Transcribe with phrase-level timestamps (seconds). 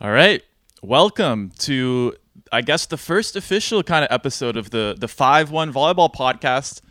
[0.00, 0.44] All right.
[0.80, 2.14] Welcome to
[2.52, 6.82] I guess the first official kind of episode of the the 5-1 volleyball podcast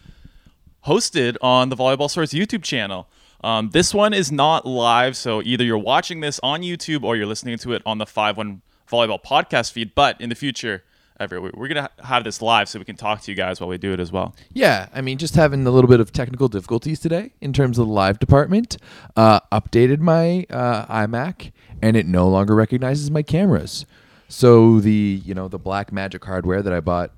[0.86, 3.08] hosted on the Volleyball Source YouTube channel.
[3.42, 7.28] Um, this one is not live, so either you're watching this on YouTube or you're
[7.28, 8.60] listening to it on the 5-1
[8.92, 10.84] volleyball podcast feed, but in the future
[11.20, 13.70] ever we're going to have this live so we can talk to you guys while
[13.70, 14.36] we do it as well.
[14.54, 17.88] Yeah, I mean, just having a little bit of technical difficulties today in terms of
[17.88, 18.78] the live department.
[19.16, 23.86] Uh, updated my uh, iMac, and it no longer recognizes my cameras.
[24.30, 27.12] So the you know the black magic hardware that I bought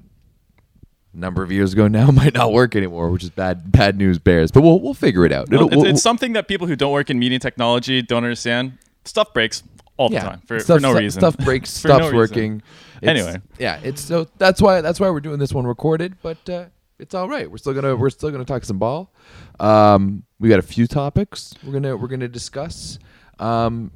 [1.14, 4.20] a number of years ago now might not work anymore, which is bad bad news
[4.20, 4.52] bears.
[4.52, 5.50] But we'll we'll figure it out.
[5.50, 8.78] Well, it's, we'll- it's something that people who don't work in media technology don't understand.
[9.06, 9.64] Stuff breaks
[10.00, 11.20] all the time for, stuff, for no reason.
[11.20, 12.64] Stuff breaks, For no stops working.
[13.04, 13.36] Anyway.
[13.60, 16.66] yeah, it's so that's why that's why we're doing this one recorded, but uh,
[16.98, 17.52] it's all right.
[17.52, 19.12] We're still gonna we're still gonna talk some ball.
[19.60, 22.98] Um, we got a few topics we're gonna we're gonna discuss.
[23.40, 23.92] Um,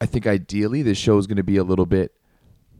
[0.00, 2.12] I think ideally this show is gonna be a little bit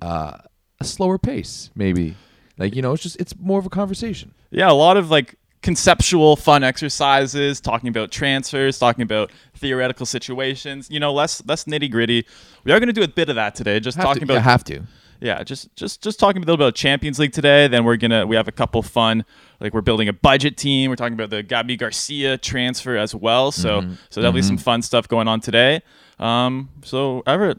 [0.03, 0.39] uh,
[0.81, 2.17] a slower pace, maybe.
[2.59, 4.35] Like you know, it's just it's more of a conversation.
[4.51, 10.89] Yeah, a lot of like conceptual fun exercises, talking about transfers, talking about theoretical situations,
[10.91, 12.27] you know, less less nitty gritty.
[12.65, 14.35] We are going to do a bit of that today, just Have talking to, about
[14.35, 14.83] yeah, have to.
[15.21, 17.69] yeah, just just just talking a little bit about Champions League today.
[17.69, 19.25] Then we're gonna we have a couple fun
[19.61, 20.91] like we're building a budget team.
[20.91, 23.51] We're talking about the Gabi Garcia transfer as well.
[23.53, 23.95] So Mm-hmm.
[24.11, 25.81] so there'll be some fun stuff going on today.
[26.19, 27.59] Um, so Everett,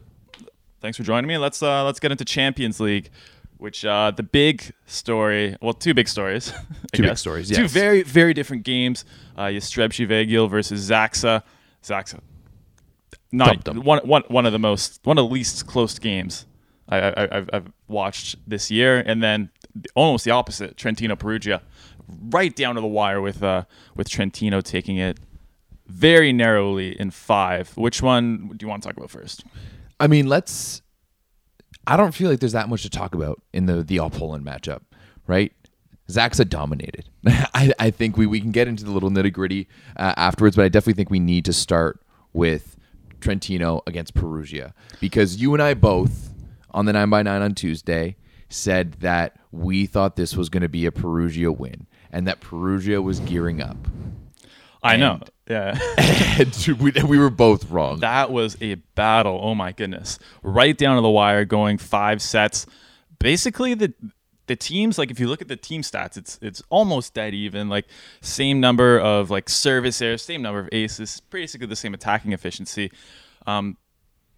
[0.81, 1.37] thanks for joining me.
[1.37, 3.09] Let's uh, let's get into Champions League,
[3.57, 5.55] which uh, the big story.
[5.61, 6.51] Well, two big stories.
[6.93, 7.19] Two big guess.
[7.19, 9.05] stories, Two very very different games.
[9.35, 11.43] Uh, Jastrzębski Węgiel versus ZAKSA.
[11.83, 12.19] ZAKSA.
[13.31, 13.83] Not Dumped 'em.
[13.83, 16.45] one, one, one of the most one of the least close games
[16.89, 19.49] I, I, I've, I've watched this year, and then
[19.95, 20.77] almost the opposite.
[20.77, 21.61] Trentino Perugia,
[22.29, 23.63] right down to the wire with uh,
[23.95, 25.17] with Trentino taking it
[25.87, 27.75] very narrowly in five.
[27.75, 29.43] Which one do you want to talk about first?
[29.99, 30.81] I mean, let's.
[31.85, 34.45] I don't feel like there's that much to talk about in the the all Poland
[34.45, 34.81] matchup,
[35.25, 35.53] right?
[36.09, 37.09] ZAKSA dominated.
[37.25, 39.67] I, I think we, we can get into the little nitty gritty
[39.97, 42.01] uh, afterwards, but I definitely think we need to start
[42.31, 42.77] with
[43.19, 46.33] Trentino against Perugia because you and I both
[46.71, 48.15] on the nine by nine on Tuesday
[48.49, 53.01] said that we thought this was going to be a Perugia win and that Perugia
[53.01, 53.77] was gearing up.
[54.83, 55.77] I know, yeah.
[56.39, 57.99] and we, we were both wrong.
[58.01, 59.39] that was a battle.
[59.41, 62.65] Oh my goodness, right down to the wire, going five sets.
[63.19, 63.93] Basically, the
[64.47, 67.69] the teams like if you look at the team stats, it's it's almost dead even.
[67.69, 67.85] Like
[68.21, 72.91] same number of like service errors, same number of aces, basically the same attacking efficiency.
[73.45, 73.77] Um,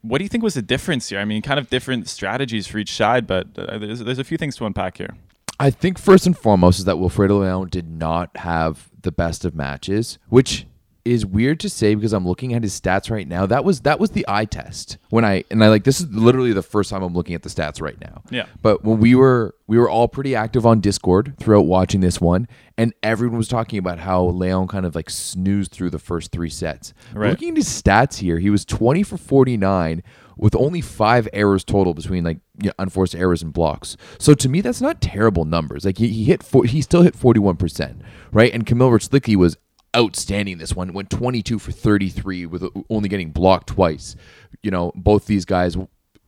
[0.02, 1.20] what do you think was the difference here?
[1.20, 4.38] I mean, kind of different strategies for each side, but uh, there's there's a few
[4.38, 5.16] things to unpack here.
[5.60, 9.54] I think first and foremost is that Wilfredo Leon did not have the best of
[9.54, 10.66] matches, which
[11.06, 13.46] is weird to say because I'm looking at his stats right now.
[13.46, 16.54] That was that was the eye test when I and I like this is literally
[16.54, 18.22] the first time I'm looking at the stats right now.
[18.30, 18.46] Yeah.
[18.62, 22.48] But when we were we were all pretty active on Discord throughout watching this one,
[22.78, 26.50] and everyone was talking about how Leon kind of like snoozed through the first three
[26.50, 26.94] sets.
[27.14, 27.32] Right.
[27.32, 30.04] Looking at his stats here, he was 20 for 49
[30.40, 33.98] with only five errors total between like you know, unforced errors and blocks.
[34.18, 35.86] So to me, that's not terrible numbers.
[35.86, 38.02] Like he, he hit four, he still hit 41%,
[38.32, 38.52] right?
[38.54, 39.58] And Kamil Rychlicki was
[39.96, 40.94] outstanding this one.
[40.94, 44.16] Went 22 for 33 with only getting blocked twice.
[44.64, 45.76] You know, both these guys,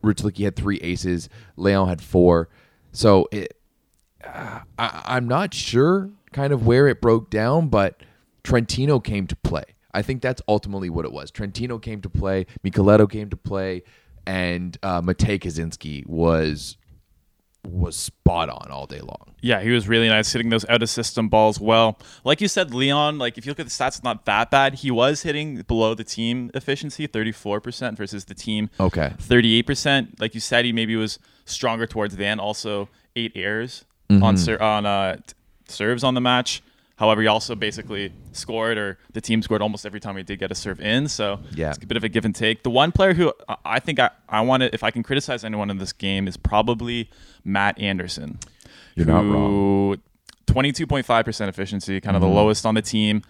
[0.04, 2.50] Rychlicki had three aces, Leon had four.
[2.92, 3.58] So it,
[4.22, 8.02] uh, I, I'm not sure kind of where it broke down, but
[8.44, 9.64] Trentino came to play.
[9.94, 11.30] I think that's ultimately what it was.
[11.30, 13.82] Trentino came to play, Michieletto came to play,
[14.26, 16.76] and uh, Matey Kaziyski was
[17.64, 19.34] was spot on all day long.
[19.40, 21.96] Yeah, he was really nice hitting those out of system balls well.
[22.24, 24.74] Like you said, Leon, like if you look at the stats, it's not that bad.
[24.74, 29.12] He was hitting below the team efficiency, 34% versus the team Okay.
[29.18, 30.18] 38%.
[30.20, 32.40] Like you said, he maybe was stronger towards the end.
[32.40, 34.22] Also, eight errors Mm-hmm.
[34.24, 35.22] on ser- on uh, t-
[35.68, 36.62] serves on the match.
[37.02, 40.52] However, he also basically scored, or the team scored almost every time he did get
[40.52, 41.08] a serve in.
[41.08, 41.70] So Yeah.
[41.70, 42.62] it's a bit of a give and take.
[42.62, 45.42] The one player who I- I think I, I want to, if I can criticize
[45.42, 47.10] anyone in this game, is probably
[47.44, 48.38] Matt Anderson.
[48.94, 49.96] You're not who-
[50.46, 53.22] 22.5% efficiency, kind of the lowest on the team.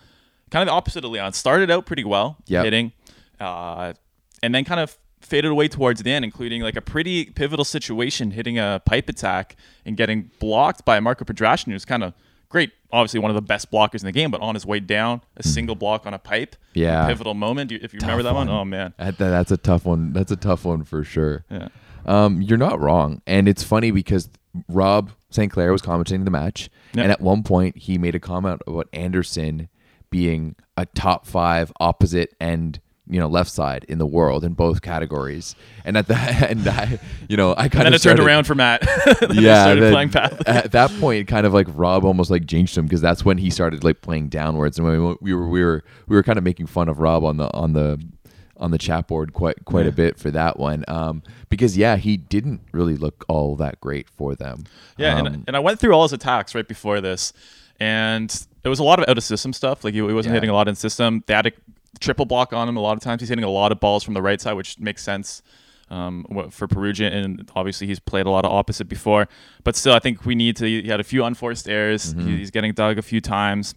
[0.51, 1.33] Kind of the opposite of Leon.
[1.33, 2.65] Started out pretty well Yep.
[2.67, 2.93] hitting,
[3.41, 3.95] uh,
[4.43, 8.33] and then kind of faded away towards the end, including like a pretty pivotal situation,
[8.33, 9.57] hitting a pipe attack
[9.87, 12.13] and getting blocked by Marco Podraščanin, who's kind of
[12.53, 12.71] great.
[12.93, 15.43] Obviously, one of the best blockers in the game, but on his way down, a
[15.43, 16.55] single block on a pipe.
[16.75, 17.09] Yeah.
[17.09, 17.71] Pivotal moment.
[17.73, 18.57] You- If you remember that one, one.
[18.57, 18.95] oh man.
[18.99, 20.13] That- that's a tough one.
[20.13, 21.45] That's a tough one for sure.
[21.51, 21.69] Yeah.
[22.05, 24.29] Um, you're not wrong, and it's funny because
[24.69, 25.51] Rob St.
[25.51, 29.69] Clair was commentating the match, and at one point he made a comment about Anderson
[30.11, 34.81] being a top five opposite end you know left side in the world in both
[34.83, 35.55] categories.
[35.85, 38.45] And at that, and I, you know, I kind And then of it turned around
[38.45, 38.83] for Matt.
[39.33, 43.01] Yeah, started then at that point, kind of like Rob almost like jinxed him because
[43.01, 46.17] that's when he started like playing downwards, and when we, we were we were we
[46.17, 48.01] were kind of making fun of Rob on the on the
[48.59, 52.17] on the chat board quite quite a bit for that one, um, because yeah, he
[52.17, 54.65] didn't really look all that great for them.
[54.97, 57.33] Yeah, Um, and, and I went through all his attacks right before this,
[57.81, 58.31] and
[58.63, 59.83] it was a lot of out of system stuff.
[59.83, 60.37] Like he, he wasn't Yeah.
[60.37, 61.25] hitting a lot in system.
[61.27, 61.53] They had a
[62.01, 63.21] triple block on him a lot of times.
[63.23, 65.43] He's hitting a lot of balls from the right side, which makes sense
[65.91, 67.11] um, for Perugia.
[67.11, 69.29] And obviously, he's played a lot of opposite before.
[69.65, 70.65] But still, I think we need to.
[70.67, 72.15] He had a few unforced errors.
[72.15, 72.37] Mm-hmm.
[72.37, 73.75] He's getting dug a few times.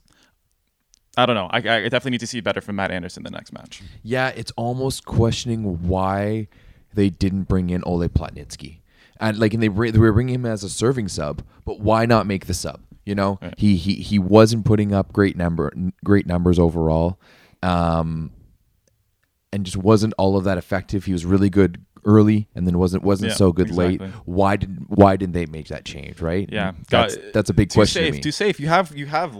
[1.18, 1.48] I don't know.
[1.50, 3.82] I, I definitely need to see better from Matt Anderson the next match.
[4.04, 6.50] Yeah, it's almost questioning why
[6.94, 8.80] they didn't bring in Ole Plotnytskyi.
[9.22, 12.28] And like, and they, they were bringing him as a serving sub, but why not
[12.28, 12.82] make the sub?
[13.06, 13.54] You know, Right.
[13.58, 15.72] he he he wasn't putting up great number
[16.04, 17.18] great numbers overall,
[17.66, 18.32] um,
[19.52, 21.06] and just wasn't all of that effective.
[21.06, 24.02] He was really good early, and then wasn't wasn't Yeah, so good late.
[24.26, 26.22] Why did why didn't they make that change?
[26.22, 26.48] Right?
[26.52, 28.04] Yeah, that's that's a big too question.
[28.04, 28.14] to safe.
[28.14, 28.22] me.
[28.22, 28.60] Too safe.
[28.60, 29.36] You have you have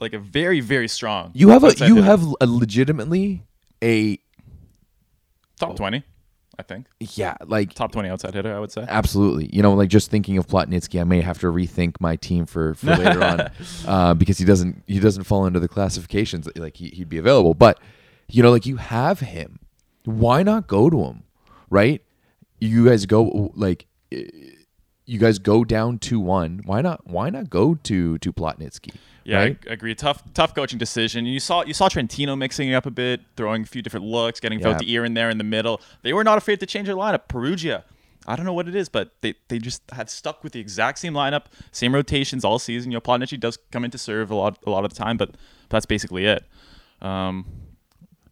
[0.00, 1.30] like a very very strong.
[1.34, 3.44] You have a you have a legitimately
[3.82, 4.18] a
[5.60, 6.02] top twenty,
[6.58, 6.86] I think.
[6.98, 8.84] yeah like Top twenty outside hitter, I would say.
[8.88, 9.48] Absolutely.
[9.52, 12.74] You know, like just thinking of Plotnytskyi, I may have to rethink my team for,
[12.74, 13.50] for later on
[13.86, 17.54] uh, because he doesn't he doesn't fall into the classifications like he, he'd be available.
[17.54, 17.78] But
[18.28, 19.60] you know, like you have him.
[20.04, 21.22] Why not go to him?
[21.70, 22.02] Right?
[22.60, 24.24] You guys go like eh,
[25.06, 26.60] you guys go down two one.
[26.64, 27.06] Why not?
[27.06, 28.94] Why not go to to Plotnytskyi?
[29.28, 29.58] Yeah, right?
[29.68, 29.94] I agree.
[29.94, 31.26] Tough, tough coaching decision.
[31.26, 34.40] You saw, you saw Trentino mixing it up a bit, throwing a few different looks,
[34.40, 34.78] getting Yeah.
[34.82, 35.82] Ear in there in the middle.
[36.02, 37.28] They were not afraid to change their lineup.
[37.28, 37.84] Perugia,
[38.26, 40.98] I don't know what it is, but they, they just have stuck with the exact
[40.98, 42.90] same lineup, same rotations all season.
[42.90, 45.18] You know, Plotnytskyi does come in to serve a lot, a lot of the time,
[45.18, 45.32] but
[45.68, 46.44] that's basically it.
[47.02, 47.44] Um,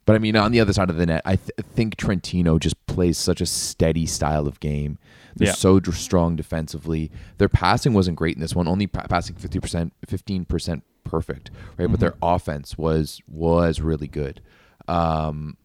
[0.07, 2.85] But I mean, on the other side of the net, I th- think Trentino just
[2.87, 4.99] plays such a steady style of game.
[5.35, 5.53] They're Yeah.
[5.55, 7.11] so dr- strong defensively.
[7.39, 11.51] Their passing wasn't great in this one, only pa- passing fifty percent, fifteen percent perfect,
[11.77, 11.91] right?
[11.91, 12.25] But their Mm-hmm.
[12.35, 14.41] offense was was really good.
[14.89, 15.57] Um,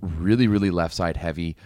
[0.00, 1.56] really, really left side heavy.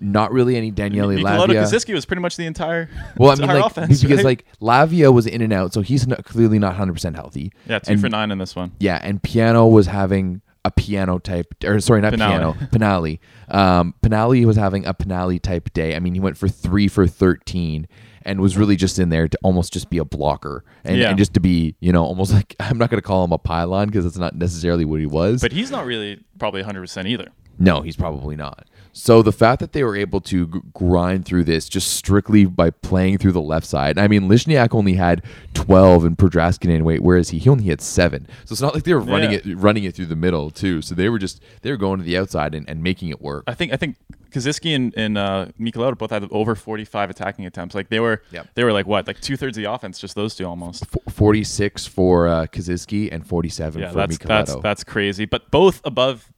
[0.00, 1.62] Not really any Daniele Lavia.
[1.62, 4.24] Kaziyski was pretty much the entire, Well, I mean, like offense, because right?
[4.24, 7.52] like Lavia was in and out, so he's not, clearly not hundred percent healthy.
[7.68, 8.72] yeah, two and for nine in this one.
[8.80, 13.18] yeah, and Piano was having a piano type, or sorry, not piano, Pinali.
[13.48, 15.96] Um, Pinali was having a Pinali type day.
[15.96, 17.88] I mean, he went for three for thirteen,
[18.24, 21.08] and was really just in there to almost just be a blocker and, Yeah.
[21.10, 23.38] and just to be, you know, almost like I'm not going to call him a
[23.38, 25.40] pylon because it's not necessarily what he was.
[25.40, 27.28] But he's not really probably 100% either.
[27.58, 28.68] No, he's probably not.
[28.94, 32.70] So the fact that they were able to g- grind through this just strictly by
[32.70, 33.98] playing through the left side.
[33.98, 35.22] I mean, Lisinac only had
[35.54, 37.38] 12 and Podraščanin, wait, where is he?
[37.38, 38.26] He only had 7.
[38.44, 39.38] So it's not like they were running Yeah.
[39.44, 40.82] it running it through the middle too.
[40.82, 43.44] So they were just they were going to the outside and, and making it work.
[43.46, 43.96] I think I think
[44.30, 45.46] Kaziyski and, and uh,
[45.94, 47.74] both had over 45 attacking attempts.
[47.74, 48.48] Like they were Yep.
[48.54, 50.84] they were like what like two thirds of the offense, just those two almost.
[51.06, 55.24] F- 46 for uh, Kaziyski and 47 Yeah, for that's that's that's crazy.
[55.24, 56.30] But both above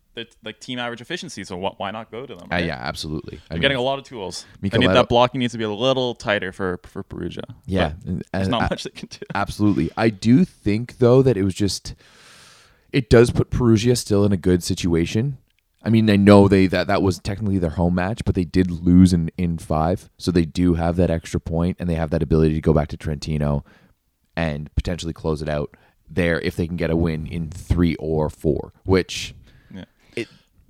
[0.44, 1.44] like team average efficiency.
[1.44, 2.48] So wh- why not go to them?
[2.52, 3.38] Uh, yeah, absolutely.
[3.38, 4.46] I They're mean, getting a lot of tools.
[4.72, 7.44] I need that blocking needs to be a little tighter for for Perugia.
[7.66, 7.92] Yeah,
[8.32, 9.18] there's not I- much they can do.
[9.34, 9.90] Absolutely.
[9.96, 11.94] I do think though that it was just
[12.92, 15.38] it does put Perugia still in a good situation.
[15.86, 18.70] I mean, I know they that that was technically their home match, but they did
[18.70, 22.22] lose in in 5, so they do have that extra point and they have that
[22.22, 23.64] ability to go back to Trentino
[24.36, 25.76] and potentially close it out
[26.08, 29.34] there if they can get a win in 3 or 4, which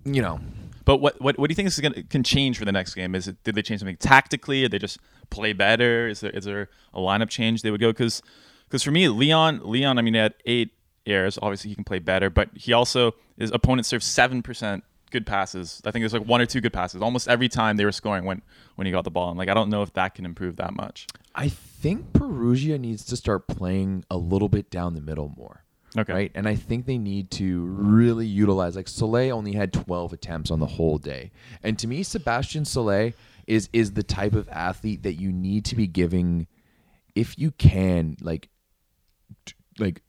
[0.05, 0.41] you know,
[0.85, 3.15] But what, what what do you think is going can change for the next game?
[3.15, 4.63] Is it did they change something tactically?
[4.63, 4.99] Did they just
[5.31, 6.09] play better?
[6.09, 7.91] Is there is there a lineup change they would go?
[7.91, 8.23] Because
[8.69, 10.73] because for me, Leon Leon, I mean, he had eight
[11.07, 11.39] errors.
[11.41, 15.81] Obviously, he can play better, but he also his opponent served seven percent good passes.
[15.85, 18.25] I think there's like one or two good passes almost every time they were scoring
[18.25, 18.43] when
[18.75, 19.31] when he got the ball.
[19.31, 21.07] And like I don't know if that can improve that much.
[21.35, 25.64] I think Perugia needs to start playing a little bit down the middle more.
[25.97, 26.13] Okay.
[26.13, 26.33] Right?
[26.35, 30.59] And I think they need to really utilize like Solé only had 12 attempts on
[30.59, 31.31] the whole day.
[31.63, 33.15] And to me Sebastian Solé
[33.47, 36.47] is is the type of athlete that you need to be giving
[37.15, 38.49] if you can like
[39.47, 40.03] t- like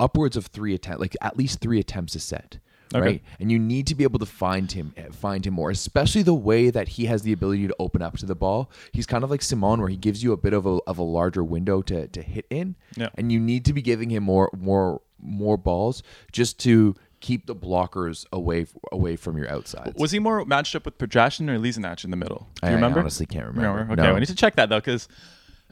[0.00, 2.58] upwards of 3 attempts like at least 3 attempts a set.
[2.94, 3.06] Okay.
[3.06, 3.22] Right?
[3.40, 6.34] And you need to be able to find him eh, find him more, especially the
[6.34, 8.70] way that he has the ability to open up to the ball.
[8.92, 11.02] He's kind of like Simon where he gives you a bit of a of a
[11.02, 12.76] larger window to to hit in.
[12.96, 13.08] Yeah.
[13.14, 16.02] And you need to be giving him more more more balls
[16.32, 19.94] just to keep the blockers away away from your outside.
[19.96, 22.48] Was he more matched up with Podraščanin or Lisinac in the middle?
[22.62, 23.82] Do you I- I honestly can't remember.
[23.92, 24.14] Okay, No.
[24.14, 25.06] we need to check that though, because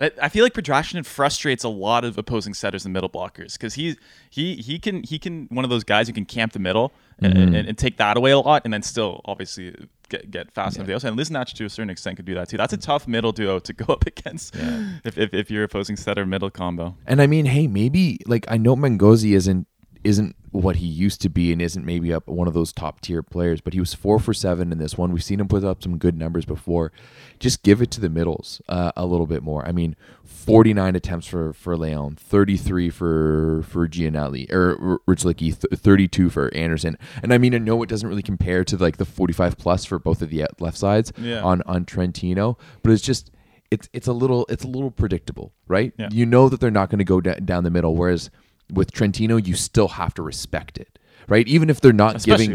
[0.01, 3.97] I feel like Podraščanin frustrates a lot of opposing setters and middle blockers because he
[4.31, 7.35] he he can he can one of those guys who can camp the middle and,
[7.35, 7.55] Mm-hmm.
[7.55, 9.75] and, and take that away a lot and then still obviously
[10.09, 11.09] get get fast enough the outside.
[11.13, 12.57] And Lisinac to a certain extent could do that too.
[12.57, 14.57] That's a tough middle duo to go up against
[15.05, 16.97] if, if if you're opposing setter middle combo.
[17.07, 19.67] And I mean, hey, maybe like I know Mengozzi isn't
[20.03, 23.23] isn't what he used to be and isn't maybe up one of those top tier
[23.23, 25.13] players, but he was four for seven in this one.
[25.13, 26.91] We've seen him put up some good numbers before.
[27.39, 29.65] Just give it to the middles uh, a little bit more.
[29.67, 35.59] I mean, forty nine attempts for for Leon, thirty three for for Giannelli or Rychlicki,
[35.61, 36.97] th- thirty two for Anderson.
[37.23, 39.85] And I mean, I know it doesn't really compare to like the forty five plus
[39.85, 41.43] for both of the uh, left sides Yeah.
[41.43, 43.31] on on Trentino, but it's just
[43.71, 45.93] it's it's a little it's a little predictable, right?
[45.97, 46.09] Yeah.
[46.11, 47.95] You know that they're not going to go da- down the middle.
[47.95, 48.31] Whereas
[48.73, 50.99] with Trentino, you still have to respect it,
[51.29, 51.47] right?
[51.49, 52.53] Even if they're not Especially giving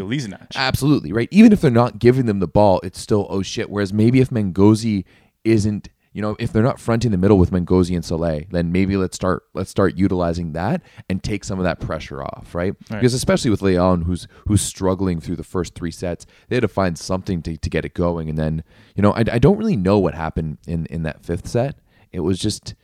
[0.55, 1.27] absolutely right.
[1.31, 3.69] Even if they're not giving them the ball, it's still oh shit.
[3.69, 5.05] Whereas maybe if Mengozzi
[5.43, 8.95] isn't, you know, if they're not fronting the middle with Mengozzi and Solé, then maybe
[8.95, 12.73] let's start let's start utilizing that and take some of that pressure off, right?
[12.89, 12.99] Right.
[13.01, 16.67] Because especially with Leon, who's who's struggling through the first three sets, they had to
[16.69, 18.29] find something to, to get it going.
[18.29, 18.63] And then,
[18.95, 21.79] you know, I, I don't really know what happened in in that fifth set.
[22.13, 22.75] It was just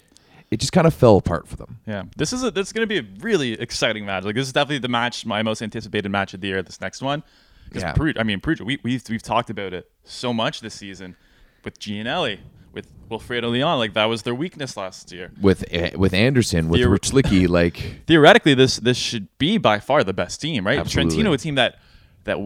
[0.52, 1.80] it just kind of fell apart for them.
[1.88, 4.24] Yeah, this is a, this is going to be a really exciting match.
[4.26, 6.62] Like this is definitely the match, my most anticipated match of the year.
[6.62, 7.24] This next one,
[7.70, 7.94] because Yeah.
[7.94, 11.16] Perugia, I mean Perugia, we we've we've talked about it so much this season
[11.64, 12.40] with Giannelli,
[12.74, 13.78] with Wilfredo Leon.
[13.80, 15.32] Like that was their weakness last year.
[15.42, 19.80] with eh, with Anderson, with Theor- Rich Licky, like Theoretically, this this should be by
[19.80, 20.80] far the best team, right?
[20.80, 21.12] Absolutely.
[21.16, 21.80] Trentino, a team that
[22.26, 22.38] that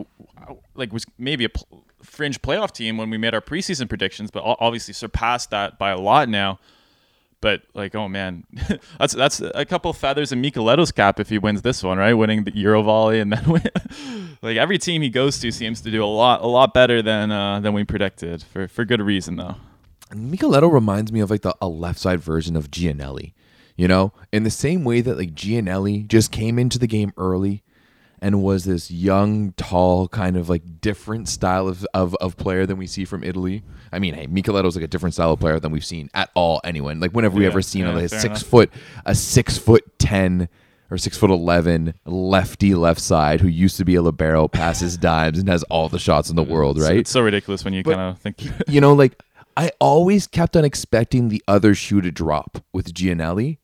[0.76, 4.44] like was maybe a pl- fringe playoff team when we made our preseason predictions, but
[4.46, 6.60] obviously surpassed that by a lot now.
[7.46, 8.44] But like, oh man,
[9.00, 12.16] that's that's a couple feathers in Michieletto's cap if he wins this one, right?
[12.16, 13.62] Winning the Euro volley and then
[14.42, 17.32] like every team he goes to seems to do a lot a lot better than
[17.32, 19.58] uh, than we predicted for for good reason though.
[20.10, 23.34] Michieletto reminds me of like the a left side version of Giannelli,
[23.76, 27.64] you know, in the same way that like Giannelli just came into the game early
[28.26, 32.76] and was this young, tall, kind of like different style of, of, of player than
[32.76, 33.62] we see from Italy.
[33.92, 36.60] I mean, hey, Michieletto's like a different style of player than we've seen at all
[36.64, 37.00] anyone.
[37.00, 38.42] Like whenever we ever seen yeah, like a six enough.
[38.42, 38.74] foot
[39.06, 40.50] a six foot ten
[40.90, 45.38] or six foot eleven lefty left side who used to be a libero, passes dimes
[45.38, 46.98] and has all the shots in the world, right?
[46.98, 48.42] It's so ridiculous when you kind of think.
[48.68, 49.22] you know, like
[49.56, 53.60] I always kept on expecting the other shoe to drop with Giannelli,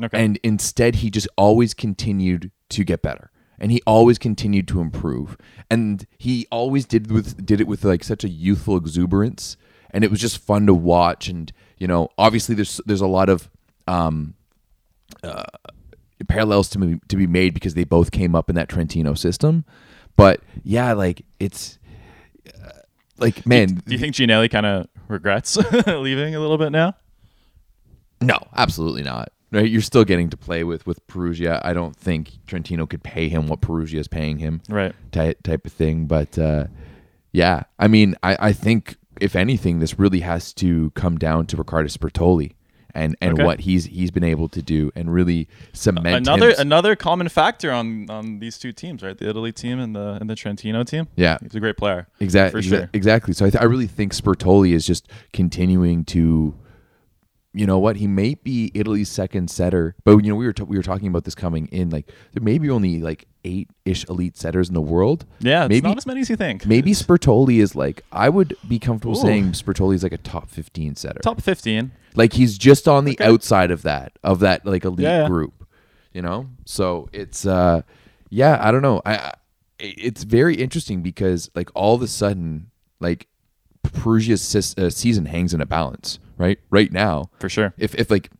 [0.00, 0.24] okay.
[0.24, 5.36] and instead he just always continued to get better, and he always continued to improve,
[5.70, 9.56] and he always did with did it with like such a youthful exuberance,
[9.90, 13.28] and it was just fun to watch, and you know, obviously there's there's a lot
[13.28, 13.48] of
[13.86, 14.34] um,
[15.22, 15.44] uh,
[16.28, 19.64] parallels to be, to be made because they both came up in that Trentino system,
[20.16, 21.78] but yeah, like it's.
[22.48, 22.70] uh,
[23.18, 26.94] Like man, Do you think Giannelli kind of regrets leaving a little bit now?
[28.20, 29.32] No, absolutely not.
[29.50, 31.60] Right, you're still getting to play with with Perugia.
[31.64, 34.94] I don't think Trentino could pay him what Perugia is paying him, Right.
[35.10, 36.06] type type of thing.
[36.06, 36.66] But uh,
[37.32, 41.56] yeah, I mean, I, I think if anything, this really has to come down to
[41.56, 42.52] Riccardo Sbertoli
[42.94, 43.44] and and Okay.
[43.44, 47.70] what he's he's been able to do and really cement another him- another common factor
[47.72, 49.16] on on these two teams, right?
[49.16, 51.08] The Italy team and the and the Trentino team.
[51.16, 51.38] Yeah.
[51.40, 52.06] he's a great player.
[52.20, 52.60] Exactly.
[52.62, 52.90] for sure.
[52.92, 53.32] Exactly.
[53.32, 56.54] So I, th- I really think Sbertoli is just continuing to,
[57.54, 57.96] you know what?
[57.96, 61.08] He may be Italy's second setter, but you know we were t- we were talking
[61.08, 61.90] about this coming in.
[61.90, 65.24] Like there may be only like eight ish elite setters in the world.
[65.40, 66.66] Yeah, it's maybe not as many as you think.
[66.66, 69.22] maybe Sbertoli is like I would be comfortable Ooh.
[69.22, 71.20] saying Sbertoli is like a top fifteen setter.
[71.20, 71.92] top fifteen.
[72.14, 73.24] Like he's just on the Okay.
[73.24, 75.28] outside of that of that like elite Yeah, yeah.
[75.28, 75.66] group,
[76.12, 76.48] you know.
[76.66, 77.82] So it's uh,
[78.28, 79.00] yeah, I don't know.
[79.06, 79.32] I, I
[79.80, 83.26] it's very interesting because like all of a sudden like
[83.82, 87.30] Perugia's sis- uh, season hangs in a balance right right now.
[87.38, 87.74] for sure.
[87.76, 88.30] If if like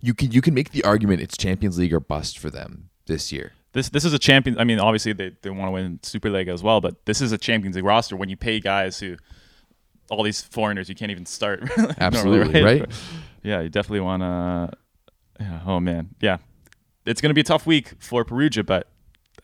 [0.00, 3.30] you can you can make the argument it's Champions League or bust for them this
[3.32, 3.52] year.
[3.72, 4.58] This this is a champion.
[4.58, 7.30] I mean, obviously they, they want to win Super League as well, but this is
[7.32, 9.16] a Champions League roster when you pay guys who
[10.10, 11.62] all these foreigners you can't even start.
[11.98, 12.80] Absolutely, right?
[12.80, 12.90] right?
[13.42, 14.76] Yeah, you definitely want to.
[15.38, 16.38] Yeah, oh man, yeah,
[17.06, 18.88] it's gonna be a tough week for Perugia, but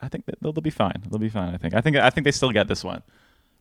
[0.01, 1.03] I think that they'll, they'll be fine.
[1.09, 1.55] They'll be fine.
[1.55, 1.75] I think.
[1.75, 1.97] I think.
[1.97, 3.03] I think they still get this one.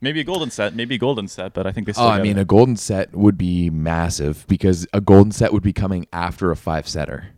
[0.05, 0.75] Maybe a golden set.
[0.75, 2.05] Maybe a golden set, but I think they still.
[2.05, 2.41] Oh, I mean, it.
[2.41, 6.55] a golden set would be massive because a golden set would be coming after a
[6.55, 7.29] five setter,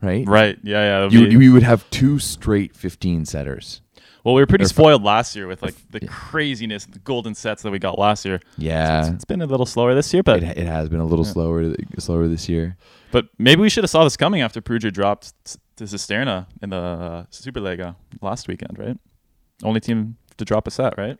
[0.00, 0.26] right?
[0.26, 0.58] right?
[0.64, 1.08] Yeah, yeah.
[1.08, 3.80] You, be- you would have two straight 15 setters.
[4.24, 7.70] well, we were pretty spoiled last year with like the craziness, the golden sets that
[7.70, 8.40] we got last year.
[8.58, 9.12] Yeah.
[9.14, 11.32] It's been a little slower this year, but It, it has been a little Yeah.
[11.32, 12.76] slower slower this year.
[13.12, 15.32] But maybe we should have saw this coming after Perugia dropped
[15.76, 18.96] to Cisterna in the uh, Superlega last weekend, right?
[19.62, 21.18] Only team to drop a set, right?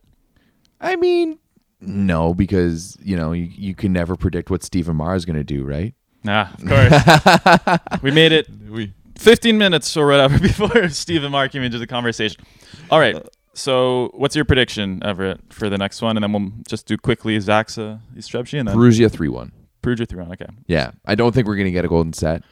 [0.83, 1.39] I mean,
[1.81, 5.45] No, because you know you, you can never predict what Stephen Marr is going to
[5.45, 5.95] do, right?
[6.25, 8.03] Nah, of course.
[8.03, 11.87] we made it We 15 minutes or whatever before Stephen and Mark came into the
[11.87, 12.45] conversation.
[12.91, 13.17] All right.
[13.55, 16.17] So, what's your prediction, Everett, for the next one?
[16.17, 19.53] And then we'll just do quickly ZAKSA, Jastrzębski, and then Perugia three one.
[19.83, 20.33] Perugia 3 1.
[20.35, 20.47] Okay.
[20.69, 22.45] Yeah, I don't think we're going to get a golden set.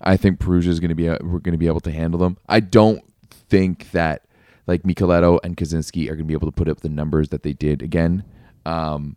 [0.00, 2.18] I think Perugia is going to be uh, we're going to be able to handle
[2.18, 2.36] them.
[2.48, 3.02] I don't
[3.48, 4.22] think that
[4.66, 7.42] like Michieletto and Kaziyski are going to be able to put up the numbers that
[7.42, 8.24] they did again.
[8.64, 9.16] Um,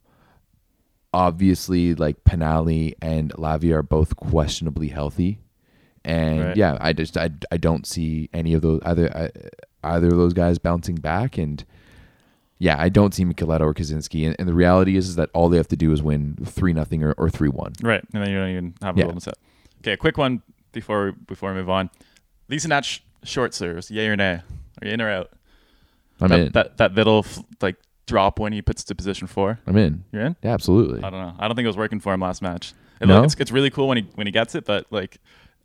[1.14, 5.40] obviously, like Pinali and Lavia are both questionably healthy,
[6.04, 6.58] and Right.
[6.58, 9.30] yeah, I just I, I don't see any of those either uh,
[9.84, 11.64] either of those guys bouncing back, and
[12.58, 15.50] yeah, I don't see Michieletto or Kaziyski, and, and the reality is, is that all
[15.50, 17.74] they have to do is win three nothing or, or three one.
[17.82, 18.04] Right.
[18.14, 19.06] And then you don't even have a Yeah.
[19.06, 19.36] golden set.
[19.82, 19.94] Okay.
[19.94, 21.90] A quick one before before we move on.
[22.50, 24.42] Lisinac short serves, yay or nay?
[24.82, 25.32] Are you in or out?
[26.22, 26.51] I'm that, in.
[26.53, 27.25] That, that little
[27.62, 29.60] like drop when he puts to position four.
[29.67, 30.03] I'm in.
[30.12, 30.36] You're in?
[30.43, 31.03] Yeah, absolutely.
[31.03, 31.36] I don't know.
[31.39, 32.74] I don't think it was working for him last match.
[33.01, 33.15] It No?
[33.15, 35.17] look- it's, it's really cool when he when he gets it, but like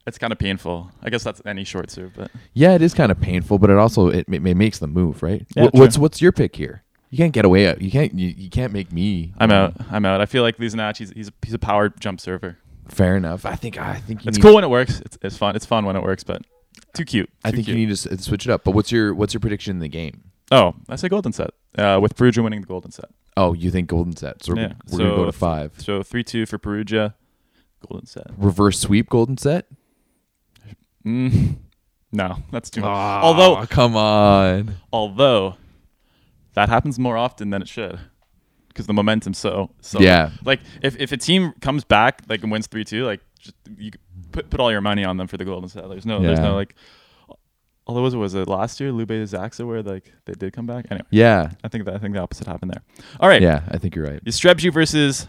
[0.07, 0.91] it's kind of painful.
[1.03, 3.77] I guess that's any short serve, but Yeah, it is kind of painful, but it
[3.77, 5.47] also it, it, it makes the move, right?
[5.55, 6.83] Yeah, Wh- what's what's your pick here?
[7.11, 7.77] You can't get away.
[7.81, 8.15] You can't.
[8.15, 9.35] You, you can't make me.
[9.37, 9.75] I'm out.
[9.91, 10.21] I'm out.
[10.21, 12.59] I feel like Lisinac, he's he's a, he's a power jump server.
[12.89, 13.45] Fair enough.
[13.45, 13.79] I think.
[13.79, 15.01] I think It's cool when it works.
[15.01, 15.57] It's, it's fun.
[15.57, 16.43] It's fun when it works, but
[16.95, 17.29] too cute.
[17.45, 17.77] I think cute.
[17.77, 18.63] you need to switch it up.
[18.63, 20.23] But what's your what's your prediction in the game?
[20.51, 21.51] Oh, I say golden set.
[21.79, 23.11] Uh, with Perugia winning the golden set.
[23.37, 24.43] Oh, you think golden set?
[24.45, 25.73] So we're, Yeah, we're gonna go to five.
[25.79, 27.15] So three two for Perugia,
[27.89, 28.27] golden set.
[28.37, 29.67] Reverse sweep golden set.
[31.07, 31.57] Mm,
[32.13, 32.89] no, that's too much.
[32.91, 34.77] although come on.
[34.93, 35.55] although
[36.55, 37.99] that happens more often than it should
[38.69, 40.31] because the momentum so so Yeah.
[40.45, 43.93] like if, if a team comes back like and wins 3-2 like just you
[44.33, 46.55] put put all your money on them for the golden set there's no there's no
[46.55, 46.75] like
[47.91, 50.87] although was it was it last year Lube ZAKSA where like they did come back
[50.91, 51.51] anyway Yeah.
[51.65, 52.83] I think that I think the opposite happened there
[53.19, 53.63] all right Yeah.
[53.69, 54.25] I think you're right.
[54.25, 55.29] Jastrzębie versus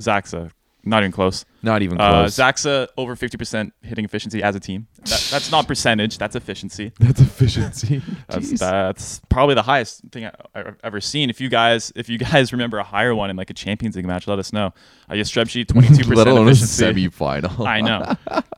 [0.00, 0.50] ZAKSA
[0.82, 2.36] not even close Not even uh, close.
[2.36, 7.20] ZAKSA over 50% hitting efficiency as a team that, that's not percentage that's efficiency That's
[7.20, 8.00] efficiency.
[8.28, 11.28] That's that's probably the highest thing I, I've ever seen.
[11.28, 14.06] If you guys if you guys remember a higher one in like a Champions League
[14.06, 14.72] match, let us know.
[15.08, 16.84] Uh, Jastrzębie 22% Let alone a efficiency.
[16.84, 17.66] semifinal.
[17.66, 18.00] I know.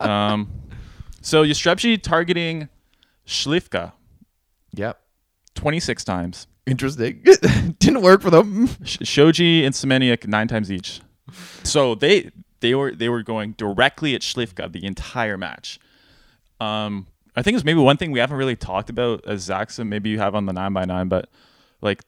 [0.07, 0.49] um,
[1.23, 2.69] so Jastrzębie targeting
[3.33, 3.93] Śliwka
[4.77, 5.01] yep.
[5.55, 6.47] twenty six times.
[6.67, 7.25] Interesting.
[7.79, 8.69] Didn't work for them.
[8.85, 11.01] Shoji and Semeniuk nine times each.
[11.65, 15.81] So they they were they were going directly at Śliwka the entire match.
[16.61, 19.87] Um, I think it's maybe one thing we haven't really talked about as ZAKSA.
[19.87, 21.29] Maybe you have on the nine by nine, but
[21.81, 22.03] like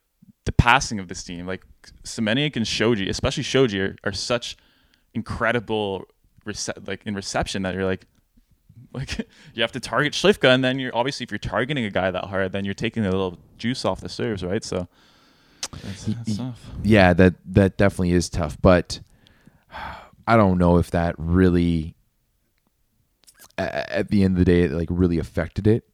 [0.44, 1.64] the passing of this team, like
[2.04, 4.56] Semeniuk and Shoji, especially Shoji, are, are such
[5.14, 6.04] incredible
[6.46, 8.06] rece- like in reception that you're like.
[8.94, 12.12] Like you have to target Śliwka, and then you're obviously if you're targeting a guy
[12.12, 14.62] that hard, then you're taking a little juice off the serves, right?
[14.62, 14.86] So
[15.82, 16.60] that's, that's tough.
[16.84, 19.00] yeah, that that definitely is tough, but
[20.28, 21.96] I don't know if that really
[23.58, 25.84] at the end of the day like really affected it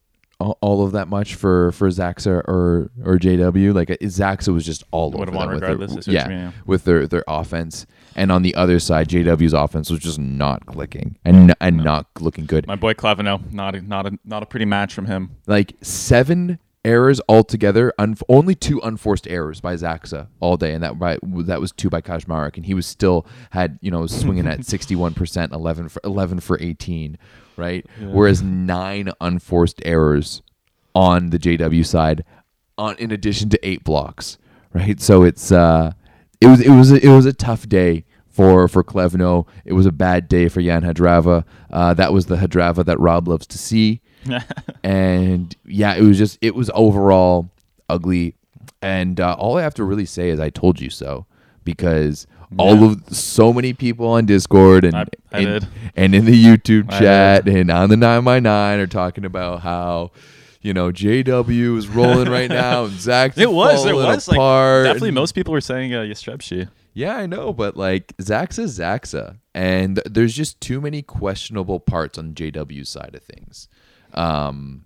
[0.61, 3.73] all, of that much for for ZAKSA or or JW.
[3.73, 6.27] Like uh, ZAKSA was just all over them with their- regardless, I see what yeah,
[6.27, 6.51] mean, yeah.
[6.65, 7.85] with their their offense.
[8.15, 12.45] And on the other side, JW's offense was just not clicking and and not looking
[12.45, 12.67] good.
[12.67, 15.37] My boy Clevenot, not a, not a not a pretty match from him.
[15.47, 17.93] like seven errors altogether.
[17.97, 21.89] Un- only two unforced errors by ZAKSA all day, and that by that was two
[21.89, 25.89] by Kaczmarek, and he was still had you know swinging at sixty one percent, eleven
[25.89, 27.17] for eleven for eighteen,
[27.57, 27.85] right?
[27.99, 30.41] Whereas nine unforced errors
[30.93, 32.23] on the JW side,
[32.77, 34.37] on in addition to eight blocks,
[34.73, 34.99] right?
[34.99, 35.93] So it's uh,
[36.39, 38.05] it was it was a, it was a tough day.
[38.33, 41.43] For, for Clevenot, it was a bad day for Jan Hadrava.
[41.69, 43.99] Uh, that was the Hadrava that Rob loves to see
[44.83, 47.49] and yeah, it was just it was overall
[47.89, 48.35] ugly.
[48.81, 51.25] And uh, all I have to really say is I told you so
[51.63, 52.25] because
[52.57, 56.89] all of so many people on Discord and I- I and, and in the YouTube
[56.91, 60.11] chat and on the nine by nine are talking about how.
[60.63, 64.85] You know, JW is rolling right now, and Zach's It was, it was like apart.
[64.85, 66.05] definitely and- most people were saying uh,
[66.93, 72.35] yeah, I know, but like ZAKSA's ZAKSA, and there's just too many questionable parts on
[72.35, 73.69] JW's side of things.
[74.13, 74.85] Um,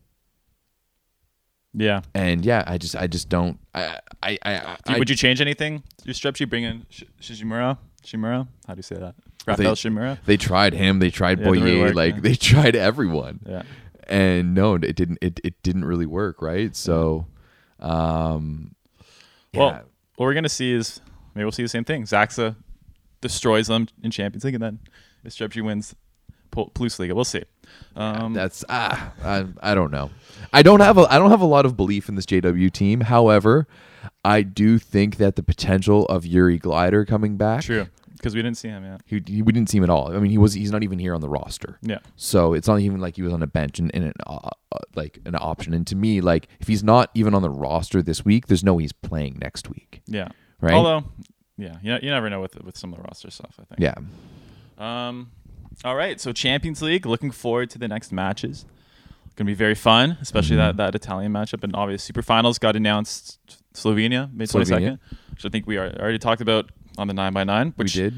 [1.73, 2.01] Yeah.
[2.13, 5.83] and yeah, I just I just don't I I I, I Would you change anything?
[6.05, 7.03] Jastrzębski bring in Sh-?
[7.21, 7.77] Szymura?
[8.67, 9.15] How do you say that?
[9.47, 10.17] Rafael Szymura?
[10.25, 12.21] they tried him, they tried Yeah, didn't really work, like yeah.
[12.21, 13.63] they tried everyone, Yeah.
[14.07, 16.75] and no, it didn't it, it didn't really work, right?
[16.75, 17.27] So,
[17.79, 18.75] um,
[19.53, 19.71] Well,
[20.15, 21.01] what we're gonna see is
[21.33, 22.03] maybe we'll see the same thing.
[22.05, 22.55] ZAKSA
[23.21, 24.79] destroys them in Champions League, and then
[25.25, 25.95] Jastrzębski wins
[26.51, 27.13] Pol- Plus Liga.
[27.15, 27.43] We'll see.
[27.95, 30.11] Um, That's ah, I, I don't know.
[30.53, 33.01] I don't have a I don't have a lot of belief in this JW team.
[33.01, 33.67] However,
[34.23, 37.63] I do think that the potential of Yuri Gladyr coming back.
[37.63, 39.01] true because we didn't see him yet.
[39.05, 40.15] He, he- we didn't see him at all.
[40.15, 41.77] I mean, he was he's not even here on the roster.
[41.81, 41.99] Yeah.
[42.15, 44.77] So it's not even like he was on a bench and, and an, uh, uh,
[44.95, 45.73] like an option.
[45.73, 48.73] And to me, like if he's not even on the roster this week, there's no
[48.75, 50.01] way he's playing next week.
[50.07, 50.29] Yeah.
[50.59, 50.73] Right?
[50.73, 51.03] Although,
[51.57, 53.59] yeah, you, you never know with with some of the roster stuff.
[53.59, 53.79] I think.
[53.79, 53.95] Yeah.
[54.77, 55.31] Um,
[55.83, 56.19] all right.
[56.21, 57.05] So Champions League.
[57.05, 58.65] Looking forward to the next matches.
[59.35, 60.77] Going to be very fun, especially Mm-hmm.
[60.77, 61.63] that, that Italian matchup.
[61.63, 63.37] And obvious super finals got announced
[63.73, 64.99] Slovenia May twenty second,
[65.31, 67.73] which I think we are, already talked about on the nine by nine.
[67.77, 68.13] We did.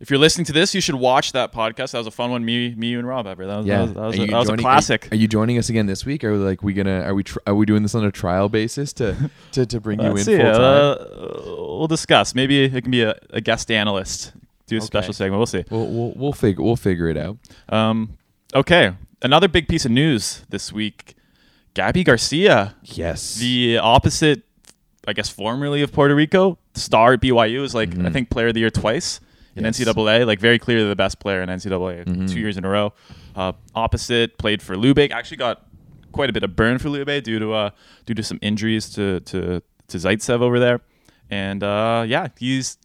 [0.00, 1.90] If you're listening to this, you should watch that podcast.
[1.90, 2.44] That was a fun one.
[2.44, 3.46] Me, me, you, and Rob ever.
[3.46, 3.78] That was, Yeah.
[3.78, 5.06] that was, that was, a, that was a classic.
[5.06, 6.22] Are, are you joining us again this week?
[6.24, 8.48] Are we like we gonna are we tr- are we doing this on a trial
[8.48, 10.36] basis to to, to bring you in see.
[10.38, 10.54] full time?
[10.56, 10.96] Uh,
[11.56, 12.34] we'll discuss.
[12.34, 14.32] Maybe it can be a, a guest analyst.
[14.68, 15.38] Do a special segment.
[15.38, 15.64] We'll see.
[15.70, 17.38] we'll we'll we'll figure we'll figure it out.
[17.68, 18.16] Um,
[18.54, 18.92] okay.
[19.22, 21.16] Another big piece of news this week.
[21.74, 23.36] Gabby Garcia, Yes.
[23.36, 24.42] the opposite,
[25.06, 28.54] I guess, formerly of Puerto Rico, star at BYU, is like, I think, player of
[28.54, 29.20] the year twice
[29.54, 29.66] in Mm-hmm.
[29.66, 29.80] Yes.
[29.80, 30.26] NCAA.
[30.26, 32.26] Like, very clearly the best player in NCAA Mm-hmm.
[32.26, 32.92] two years in a row.
[33.36, 35.10] Uh, opposite, played for Lubeck.
[35.12, 35.66] Actually got
[36.12, 37.70] quite a bit of burn for Lubeck due to uh,
[38.06, 40.80] due to some injuries to, to, to Zaitsev over there.
[41.30, 42.78] And uh, yeah, he's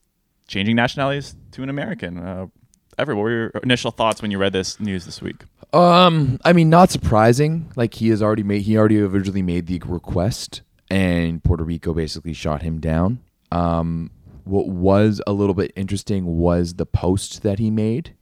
[0.54, 2.18] changing nationalities to an American.
[2.18, 2.48] Uh,
[2.96, 5.46] Ever, what were your initial thoughts when you read this news this week?
[5.74, 7.72] Um, I mean, not surprising.
[7.76, 10.62] Like he has already made, he already originally made the request,
[10.92, 13.20] and Puerto Rico basically shot him down.
[13.52, 14.12] Um,
[14.44, 18.14] what was a little bit interesting was the post that he made.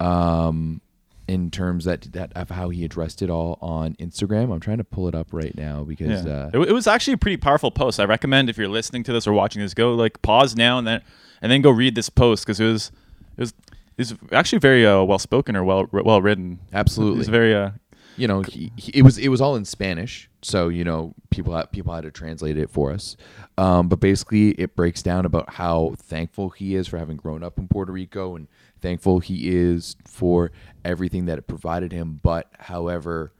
[0.00, 0.80] Um,
[1.28, 4.52] in terms that that of how he addressed it all on Instagram.
[4.52, 7.18] I'm trying to pull it up right now because uh, it, it was actually a
[7.18, 8.00] pretty powerful post.
[8.00, 10.86] I recommend if you're listening to this or watching this, go like pause now and
[10.86, 11.00] then
[11.44, 12.90] and then go read this post because it was
[13.36, 13.54] it was
[13.96, 16.58] it was actually very uh, well spoken or well well written.
[16.72, 17.16] Absolutely.
[17.16, 17.70] it was very uh,
[18.16, 21.54] you know, he, he, it was it was all in Spanish, so you know people
[21.54, 23.16] had, people had to translate it for us.
[23.58, 27.58] Um, but basically, it breaks down about how thankful he is for having grown up
[27.58, 28.48] in Puerto Rico and
[28.80, 30.52] thankful he is for
[30.84, 32.20] everything that it provided him.
[32.22, 33.32] But however,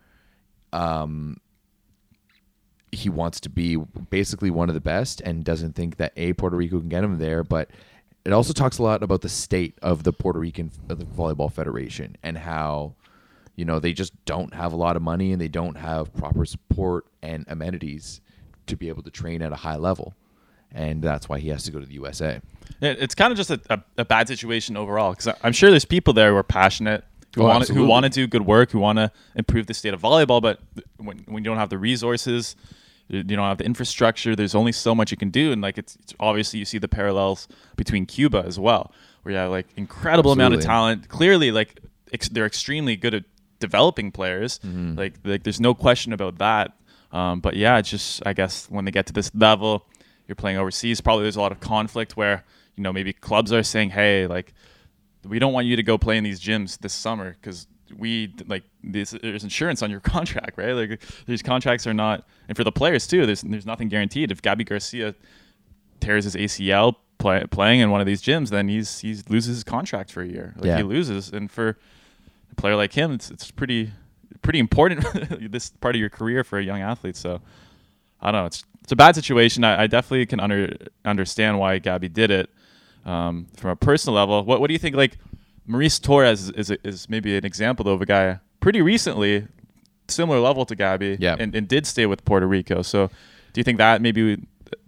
[0.72, 1.38] um,
[2.90, 6.56] he wants to be basically one of the best and doesn't think that a Puerto
[6.56, 7.70] Rico can get him there, but.
[8.24, 11.52] It also talks a lot about the state of the Puerto Rican of the Volleyball
[11.52, 12.94] Federation and how
[13.56, 16.44] you know they just don't have a lot of money and they don't have proper
[16.44, 18.20] support and amenities
[18.66, 20.14] to be able to train at a high level.
[20.72, 22.40] And that's why he has to go to the usa
[22.80, 26.12] it's kind of just a, a, a bad situation overall because I'm sure there's people
[26.12, 28.78] there who are passionate who Oh, want to, who want to do good work who
[28.78, 30.60] want to improve the state of volleyball but
[30.96, 32.56] when, when you don't have the resources
[33.08, 34.34] you don't have the infrastructure.
[34.34, 35.52] There's only so much you can do.
[35.52, 39.38] And like it's, it's obviously you see the parallels between cuba as well where you
[39.38, 41.08] have like incredible amount of talent.
[41.08, 41.80] Clearly like
[42.12, 43.24] ex- they're extremely good at
[43.60, 44.58] developing players.
[44.60, 44.96] Mm-hmm.
[44.96, 46.72] like, like there's no question about that.
[47.12, 49.86] Um, but yeah it's just i guess when they get to this level
[50.26, 52.42] you're playing overseas probably there's a lot of conflict where
[52.74, 54.52] you know maybe clubs are saying hey like
[55.24, 58.64] we don't want you to go play in these gyms this summer because we like
[58.82, 60.72] this, there's insurance on your contract, right?
[60.72, 64.30] Like these contracts are not, and for the players too, there's there's nothing guaranteed.
[64.32, 65.14] If Gabby Garcia
[66.00, 69.64] tears his ACL play, playing in one of these gyms, then he's he loses his
[69.64, 70.54] contract for a year.
[70.56, 70.76] Like Yeah.
[70.78, 71.78] he loses, and for
[72.50, 73.92] a player like him, it's it's pretty
[74.42, 75.04] pretty important
[75.52, 77.16] this part of your career for a young athlete.
[77.16, 77.40] So
[78.20, 78.46] I don't know.
[78.46, 79.64] It's it's a bad situation.
[79.64, 82.50] I, I definitely can under understand why Gabby did it
[83.06, 84.44] um, from a personal level.
[84.44, 84.96] What what do you think?
[84.96, 85.16] Like
[85.66, 89.46] Maurice Torres is is maybe an example though of a guy pretty recently
[90.08, 91.36] similar level to Gabby, Yeah.
[91.38, 92.82] and, and did stay with Puerto Rico.
[92.82, 93.06] So
[93.52, 94.38] do you think that maybe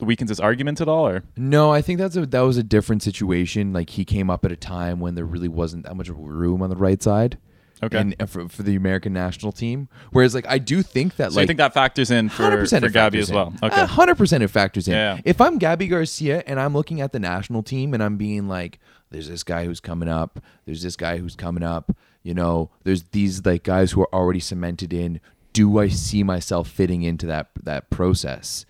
[0.01, 3.03] weakens his argument at all, or no i think that's a that was a different
[3.03, 6.61] situation like he came up at a time when there really wasn't that much room
[6.61, 7.39] on the right side
[7.83, 7.99] Okay.
[7.99, 11.43] and for, for the american national team whereas like i do think that so like
[11.45, 13.53] you think that factors in for, 100% for Gabby as well?
[13.63, 14.95] Okay, hundred percent it factors in.
[14.95, 15.21] Yeah.
[15.25, 18.81] If I'm Gabby Garcia and I'm looking at the national team and I'm being like,
[19.11, 23.05] there's this guy who's coming up, there's this guy who's coming up, you know, there's
[23.05, 25.21] these like guys who are already cemented in.
[25.53, 28.67] Do I see myself fitting into that that process?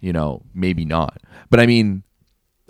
[0.00, 1.20] You know, maybe not.
[1.50, 2.04] But I mean,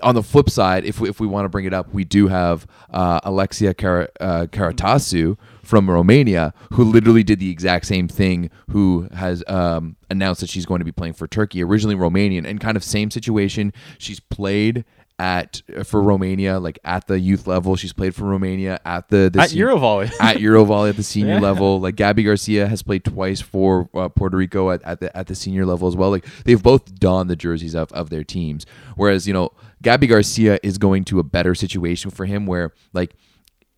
[0.02, 2.28] on the flip side, if we, if we want to bring it up, we do
[2.28, 8.50] have uh, Alexia Kar- uh, Căruțașu from Romania, who literally did the exact same thing,
[8.70, 12.60] who has um, announced that she's going to be playing for Turkey, originally Romanian, and
[12.60, 13.72] kind of same situation.
[13.98, 14.84] She's played
[15.20, 17.76] at for Romania, like at the youth level.
[17.76, 20.10] She's played for Romania at the, the at sen- Eurovolley.
[20.20, 21.40] at Eurovolley at the senior Yeah.
[21.40, 21.78] level.
[21.78, 25.34] Like Gabby Garcia has played twice for uh, Puerto Rico at, at the at the
[25.34, 26.08] senior level as well.
[26.10, 28.64] Like they've both donned the jerseys of, of their teams.
[28.96, 29.50] Whereas you know
[29.82, 33.14] Gabby Garcia is going to a better situation for him where like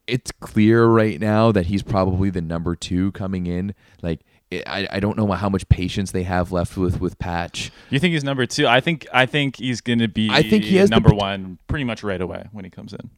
[0.07, 3.75] it's clear right now that he's probably the number two coming in.
[4.01, 4.21] Like
[4.67, 7.71] I, I don't know how much patience they have left with with Patch.
[7.91, 8.67] You think he's number two?
[8.67, 10.29] I think I think he's gonna be.
[10.31, 13.11] I think he has number pot- one pretty much right away when he comes in.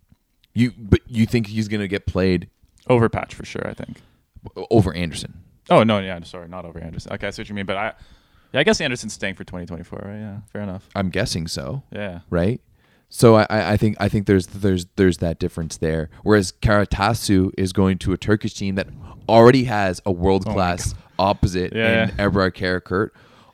[0.52, 2.48] You but you think he's gonna get played
[2.88, 3.66] Over Patch for sure.
[3.66, 4.00] I think.
[4.70, 5.34] over Anderson?
[5.70, 7.12] Oh no, yeah, sorry, not over Anderson.
[7.14, 7.92] Okay, I see what you mean, but I,
[8.52, 10.18] yeah, I guess Anderson's staying for 2024, right?
[10.18, 10.88] Yeah, fair enough.
[10.94, 11.82] I'm guessing so.
[11.90, 12.60] Yeah, right?
[13.08, 16.10] So I, I I think I think there's there's there's that difference there.
[16.22, 18.88] Whereas Căruțașu is going to a Turkish team that
[19.28, 23.10] already has a world class oh opposite Yeah, in Ebrar Karakurt,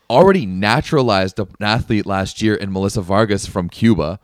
[0.09, 4.18] already naturalized an athlete last year in Melissa Vargas from Cuba.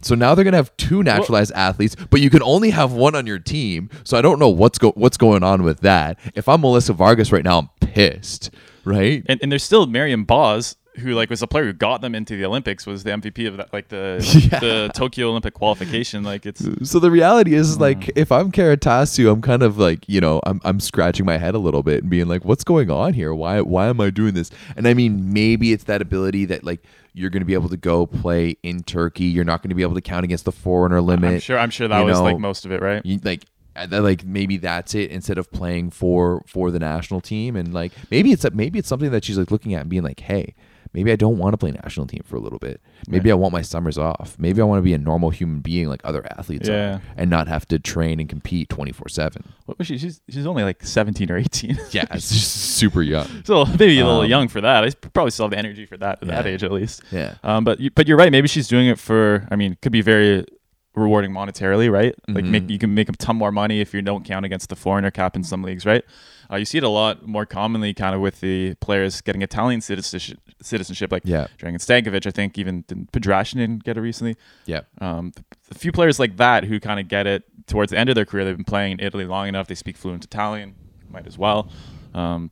[0.00, 3.26] So now they're gonna have two naturalized athletes, but you can only have one on
[3.26, 3.88] your team.
[4.04, 6.18] So I don't know what's go what's going on with that.
[6.34, 8.50] If I'm Melissa Vargas right now, I'm pissed,
[8.84, 9.22] right?
[9.26, 12.36] and, and there's still Meryem Boz, who like was a player who got them into
[12.36, 14.20] the Olympics, was the MVP of that, like the
[14.52, 14.60] Yeah.
[14.60, 16.22] the Tokyo Olympic qualification.
[16.22, 18.12] Like it's So the reality is, like, mm.
[18.16, 21.58] if I'm Căruțașu, I'm kind of like, you know, I'm I'm scratching my head a
[21.58, 23.34] little bit and being like, what's going on here?
[23.34, 24.50] Why why am I doing this?
[24.76, 27.76] And I mean, maybe it's that ability that like you're going to be able to
[27.76, 29.24] go play in Turkey.
[29.24, 31.34] You're not going to be able to count against the foreigner limit.
[31.34, 33.04] I'm sure I'm sure that you was know, like most of it, right?
[33.04, 33.44] You, like
[33.90, 38.30] like maybe that's it instead of playing for for the national team and like maybe
[38.30, 40.54] it's maybe it's something that she's like looking at and being like hey
[40.94, 43.52] maybe i don't want to play national team for a little bit maybe i want
[43.52, 46.68] my summers off maybe i want to be a normal human being like other athletes
[46.68, 46.94] Yeah.
[46.96, 49.98] are and not have to train and compete 24-7 What was she?
[49.98, 51.78] She's she's only like 17 or 18.
[51.90, 54.84] yeah it's just super young so maybe a little Um, young for that.
[54.84, 57.02] I probably still have the energy for that at that age at least.
[57.10, 58.30] yeah Um, but you, but you're right.
[58.32, 59.46] Maybe she's doing it for.
[59.50, 60.46] I mean, could be very
[60.94, 62.14] rewarding monetarily, right?
[62.28, 62.50] Like Mhm.
[62.50, 65.10] make you can make a ton more money if you don't count against the foreigner
[65.10, 66.04] cap in some leagues, right?
[66.50, 69.80] Uh, you see it a lot more commonly, kind of with the players getting Italian
[69.80, 71.46] citizenship, citizenship like Yeah.
[71.58, 72.26] Dragan Stanković.
[72.26, 74.36] I think even did Podraščanin didn't get it recently.
[74.66, 75.32] yeah Um,
[75.70, 78.24] a few players like that who kind of get it towards the end of their
[78.26, 78.44] career.
[78.44, 79.66] They've been playing in Italy long enough.
[79.66, 80.74] They speak fluent Italian,
[81.10, 81.70] might as well.
[82.12, 82.50] Um,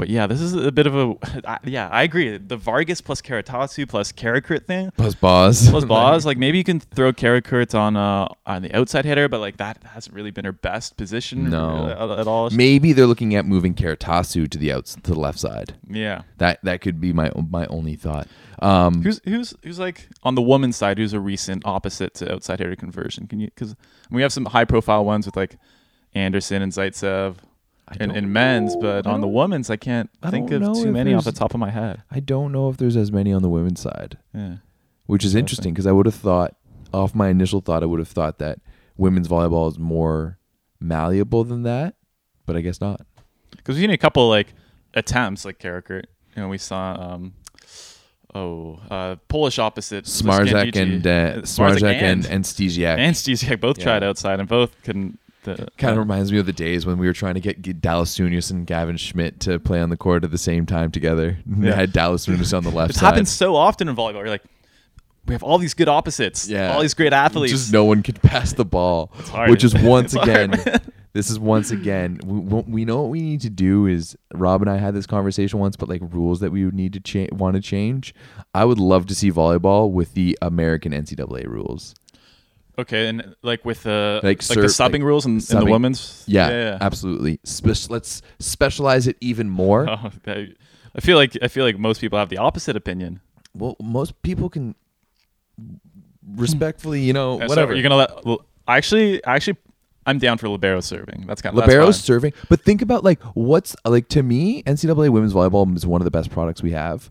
[0.00, 1.14] but yeah, this is a bit of a
[1.46, 1.86] I, yeah.
[1.92, 2.38] I agree.
[2.38, 6.24] The Vargas plus Căruțașu plus Karakurt thing plus boss plus Boz.
[6.24, 9.76] like maybe you can throw Karakurt on uh on the outside hitter, but like that
[9.84, 11.88] hasn't really been her best position No.
[11.90, 12.48] at, at all.
[12.50, 16.22] maybe they're looking at moving Căruțașu to the outs to the left side yeah.
[16.38, 18.26] that that could be my my only thought
[18.62, 20.96] um Who's who's who's like on the woman's side?
[20.98, 23.26] Who's a recent opposite to outside hitter conversion?
[23.26, 23.76] Can you because
[24.10, 25.58] we have some high profile ones with like
[26.14, 27.34] Anderson and Zaitsev
[27.98, 30.88] in, in men's, but on the women's, I can't I think don't of know too
[30.88, 32.02] if many off the there's- top of my head.
[32.10, 34.56] I don't know if there's as many on the women's side, Yeah.
[35.06, 36.54] which is interesting because I would have thought,
[36.92, 38.58] off my initial thought, I would have thought that
[38.96, 40.38] women's volleyball is more
[40.80, 41.94] malleable than that,
[42.46, 43.00] but I guess not.
[43.50, 44.54] Because we've seen a couple like
[44.94, 46.04] attempts like Karakurt.
[46.36, 47.32] You know, we saw um
[48.34, 50.82] oh uh Polish opposite Smarzek Scandicci.
[50.82, 52.98] and uh, Uh, Smarzek and and Stysiak.
[52.98, 53.84] and Stysiak both Yeah.
[53.84, 55.18] tried outside and both couldn't.
[55.44, 57.80] The, Kind of reminds me of the days when we were trying to get, get
[57.80, 61.38] Dallas Soonias and Gavin Schmidt to play on the court at the same time together.
[61.48, 61.70] Yeah.
[61.70, 63.06] They had Dallas Soonias on the left It side.
[63.06, 64.14] happens so often in volleyball.
[64.20, 64.44] You're like,
[65.26, 66.74] we have all these good opposites, Yeah.
[66.74, 67.52] all these great athletes.
[67.52, 69.10] Just no one could pass the ball.
[69.14, 69.50] hard.
[69.50, 70.80] Which is once hard, again, man.
[71.14, 74.70] this is once again, we, we know what we need to do is, Rob and
[74.70, 77.54] I had this conversation once, but like rules that we would need to change, want
[77.56, 78.14] to change.
[78.54, 81.94] I would love to see volleyball with the American NCAA rules.
[82.80, 85.70] Okay, and like with the Like like, ser- the subbing like rules in, in the
[85.70, 86.24] women's.
[86.26, 86.78] Yeah, yeah.
[86.80, 87.40] absolutely.
[87.44, 89.86] Spe- let's specialize it even more.
[89.90, 90.48] Oh, I
[90.94, 93.20] I feel like I feel like most people have the opposite opinion.
[93.54, 94.74] Well, most people can
[96.36, 97.74] respectfully, you know, so whatever.
[97.74, 98.24] you're gonna let.
[98.24, 99.56] Well, actually, actually,
[100.06, 101.26] I'm down for libero serving.
[101.26, 105.10] That's kind of Libero's That's serving, but think about like what's like to me, NCAA
[105.10, 107.10] women's volleyball is one of the best products we have.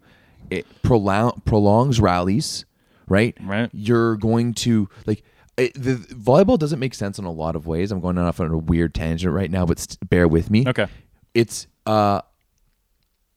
[0.50, 2.66] It prolong, prolongs rallies,
[3.08, 3.38] right?
[3.42, 3.70] Right.
[3.72, 5.24] You're going to like
[5.60, 7.92] it, the volleyball doesn't make sense in a lot of ways.
[7.92, 10.66] I'm going off on a weird tangent right now, but st- bear with me.
[10.68, 10.88] Okay.
[11.34, 12.22] It's uh,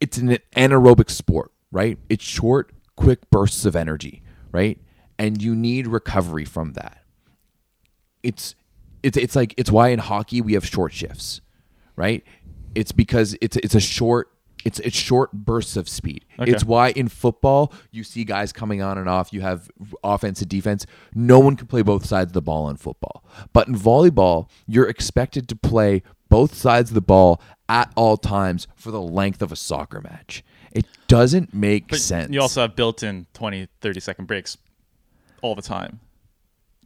[0.01, 1.99] it's an anaerobic sport, right?
[2.09, 4.81] It's short, quick bursts of energy, right?
[5.19, 7.03] And you need recovery from that
[8.23, 8.55] it's
[9.03, 11.41] it's it's like it's why in hockey we have short shifts,
[11.97, 12.25] right?
[12.75, 14.31] It's because it's it's a short
[14.65, 16.25] it's it's short bursts of speed.
[16.39, 16.51] Okay.
[16.51, 19.33] It's why in football you see guys coming on and off.
[19.33, 19.71] You have
[20.05, 20.87] offense and defense.
[21.15, 24.89] No one can play both sides of the ball in football, but in volleyball you're
[24.89, 29.53] expected to play both sides of the ball at all times for the length of
[29.53, 30.43] a soccer match.
[30.73, 32.33] It doesn't make But sense.
[32.33, 34.57] you also have built-in 20, 30 second breaks
[35.43, 36.01] all the time.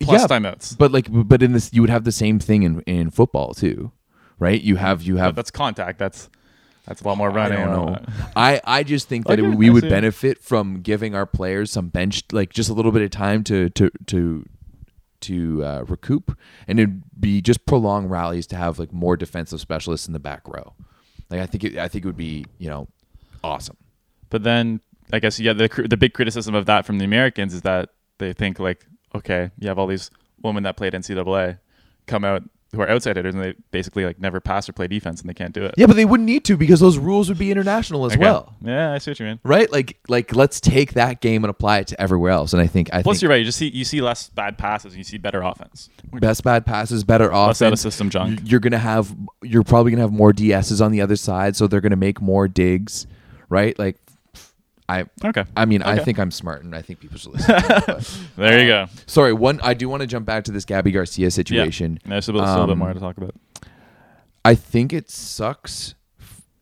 [0.00, 0.76] Plus Yeah, timeouts.
[0.76, 3.92] But like, but in this, you would have the same thing in in football too,
[4.38, 4.60] right?
[4.60, 5.34] You have you But have.
[5.36, 5.98] that's contact.
[5.98, 6.28] That's
[6.86, 7.58] that's a lot more running.
[7.58, 7.98] I don't know.
[8.36, 12.22] I I just think that Okay, we would benefit from giving our players some bench,
[12.32, 14.46] like just a little bit of time to to to
[15.22, 20.06] to uh, recoup, and it'd be just prolonged rallies to have like more defensive specialists
[20.06, 20.74] in the back row.
[21.30, 22.88] Like I think it, I think it would be you know
[23.42, 23.76] awesome.
[24.30, 24.80] But then
[25.12, 27.90] I guess yeah, the cr- the big criticism of that from the Americans is that
[28.18, 30.10] they think like, okay, you have all these
[30.42, 31.58] women that played NCAA
[32.06, 32.42] come out
[32.76, 35.34] who are outside hitters and they basically like never pass or play defense and they
[35.34, 35.74] can't do it.
[35.76, 38.20] Yeah, but they wouldn't need to because those rules would be international as Okay.
[38.20, 38.54] well.
[38.62, 39.40] Yeah, I see what you mean.
[39.42, 39.70] Right?
[39.72, 42.52] Like like let's take that game and apply it to everywhere else.
[42.52, 43.38] And I think I Plus, think you're right.
[43.38, 45.88] You just see you see less bad passes and you see better offense.
[46.12, 47.80] best bad passes, better Less out of offense.
[47.80, 48.40] system junk.
[48.44, 51.80] You're gonna have you're probably gonna have more DSs on the other side, so they're
[51.80, 53.06] gonna make more digs,
[53.48, 53.76] right?
[53.78, 53.96] Like
[54.88, 55.44] I Okay.
[55.56, 57.54] I mean I think I'm smart and I think people should listen.
[57.62, 58.04] to me,
[58.36, 58.86] There you go.
[59.06, 61.98] Sorry, one I do want to jump back to this Gabby Garcia situation.
[62.04, 63.34] Yeah, there's a little, still a bit Um, more to talk about.
[64.44, 65.94] I think it sucks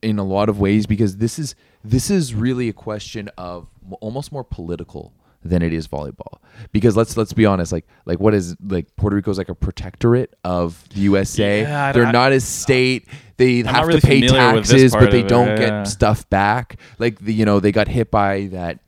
[0.00, 3.68] in a lot of ways because this is this is really a question of
[4.00, 5.12] almost more political
[5.44, 6.38] than it is volleyball.
[6.72, 10.35] Because let's let's be honest, like like what is like Puerto Rico's like a protectorate
[10.42, 11.62] of the USA.
[11.62, 13.07] Yeah, They're I- not a state.
[13.37, 15.57] They not have really to pay this taxes, but they don't yeah.
[15.57, 16.78] get stuff back.
[16.98, 18.78] Like the you know they got hit by that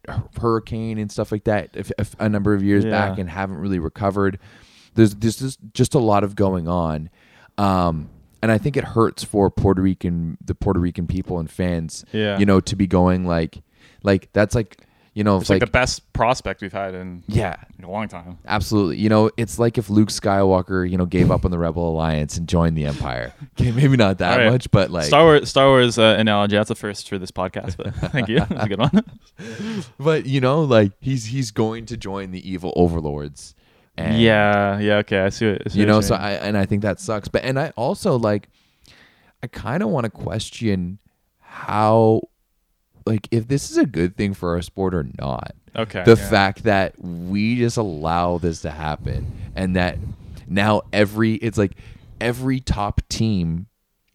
[0.41, 2.91] hurricane and stuff like that if, if a number of years Yeah.
[2.91, 4.39] back and haven't really recovered.
[4.95, 7.11] There's there's just just a lot of going on.
[7.59, 8.09] Um,
[8.43, 12.05] and I think it hurts for Puerto Rican the Puerto Rican people and fans.
[12.13, 12.39] Yeah.
[12.39, 13.63] You know, to be going like
[14.05, 14.86] like that's like
[15.17, 17.57] you know, It's like, like, the best prospect we've had in, yeah.
[17.79, 18.37] in a long time.
[18.47, 18.99] Absolutely.
[18.99, 22.37] You know, it's like if Luke Skywalker, you know, gave up on the Rebel Alliance
[22.37, 23.33] and joined the Empire.
[23.59, 24.51] Okay, maybe not that right.
[24.53, 26.57] much, but like Star Wars, Star Wars uh, analogy.
[26.57, 28.41] That's a first for this podcast, but thank you.
[28.41, 29.85] That's a good one.
[29.99, 33.55] but you know, like he's he's going to join the evil overlords.
[33.97, 34.97] And yeah, yeah.
[34.97, 35.63] Okay, I see it.
[35.65, 37.73] I see you what know so i and i think that sucks but and i
[37.77, 38.51] also like
[39.43, 40.99] i kind of want to question
[41.41, 42.21] how
[43.07, 46.03] like if this is a good thing for our sport or not okay.
[46.05, 46.31] the yeah.
[46.31, 49.99] fact that we just allow this to happen and that
[50.47, 51.73] now every it's like
[52.21, 53.67] every top team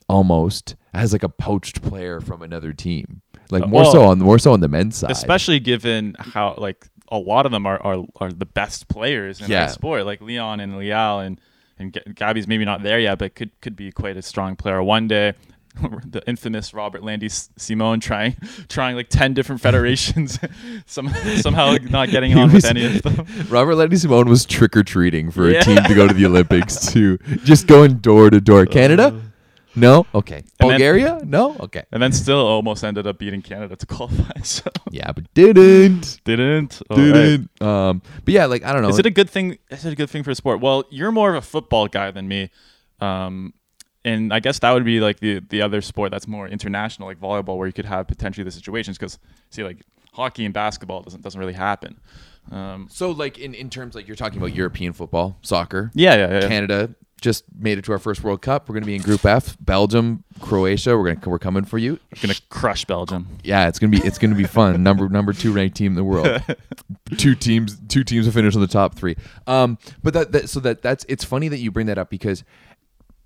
[0.09, 4.39] almost has like a poached player from another team like more well, so on more
[4.39, 8.05] so on the men's side especially given how like a lot of them are are,
[8.15, 9.65] are the best players in Yeah.
[9.65, 11.39] that sport, like Leon and Leal and
[11.77, 15.07] and Gabby's maybe not there yet, but could could be quite a strong player one
[15.07, 15.33] day.
[16.05, 18.35] the infamous Robertlandy Simone trying
[18.67, 20.39] trying like ten different federations,
[20.85, 21.07] some,
[21.37, 23.25] somehow not getting on was- with any of them.
[23.47, 25.59] Robertlandy Simone was trick or treating for Yeah.
[25.59, 27.17] a team to go to the Olympics too.
[27.43, 28.65] Just going door to door.
[28.65, 29.21] Canada?
[29.73, 30.05] No?
[30.13, 30.35] Okay.
[30.35, 30.39] Uh.
[30.39, 31.19] And then- Bulgaria?
[31.23, 31.55] no?
[31.61, 31.83] Okay.
[31.93, 34.41] And then still almost ended up beating Canada to qualify.
[34.43, 36.19] So Yeah, but didn't.
[36.25, 36.81] didn't.
[36.89, 37.05] All right.
[37.13, 37.61] Didn't.
[37.61, 38.89] Um but yeah, like I don't know.
[38.89, 39.57] Is it a good thing?
[39.69, 40.59] Is it a good thing for sport?
[40.59, 42.49] Well, you're more of a football guy than me,
[42.99, 43.53] um,
[44.03, 47.19] and I guess that would be like the the other sport that's more international, like
[47.19, 48.97] volleyball, where you could have potentially the situations.
[48.97, 49.83] Because see, like
[50.13, 51.99] hockey and basketball doesn't doesn't really happen.
[52.51, 55.91] Um, so like in, in terms like you're talking about European football, soccer.
[55.93, 56.47] yeah, yeah, yeah.
[56.47, 58.67] Canada just made it to our first World Cup.
[58.67, 59.55] We're gonna be in Group F.
[59.61, 60.97] Belgium, Croatia.
[60.97, 61.99] We're gonna we're coming for you.
[62.11, 63.37] It's gonna crush Belgium.
[63.43, 64.81] Yeah, it's gonna be it's gonna be fun.
[64.83, 66.41] number number two ranked team in the world.
[67.17, 69.15] two teams two teams will finish in the top three.
[69.45, 72.43] Um, but that, that so that that's it's funny that you bring that up because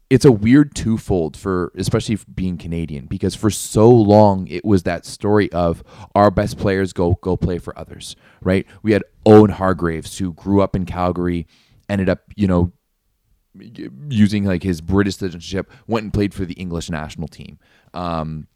[0.09, 5.05] it's a weird twofold for especially being Canadian because for so long it was that
[5.05, 8.67] story of our best players go go play for others, right?
[8.83, 11.47] We had Owen Hargreaves who grew up in Calgary,
[11.89, 12.71] ended up you know
[14.09, 17.57] using like his British citizenship, went and played for the English national team.
[17.93, 18.47] Um,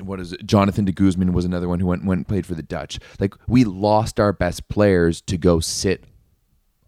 [0.00, 0.46] what is it?
[0.46, 2.98] Jonathan de Guzman was another one who went went and played for the Dutch.
[3.20, 6.04] Like we lost our best players to go sit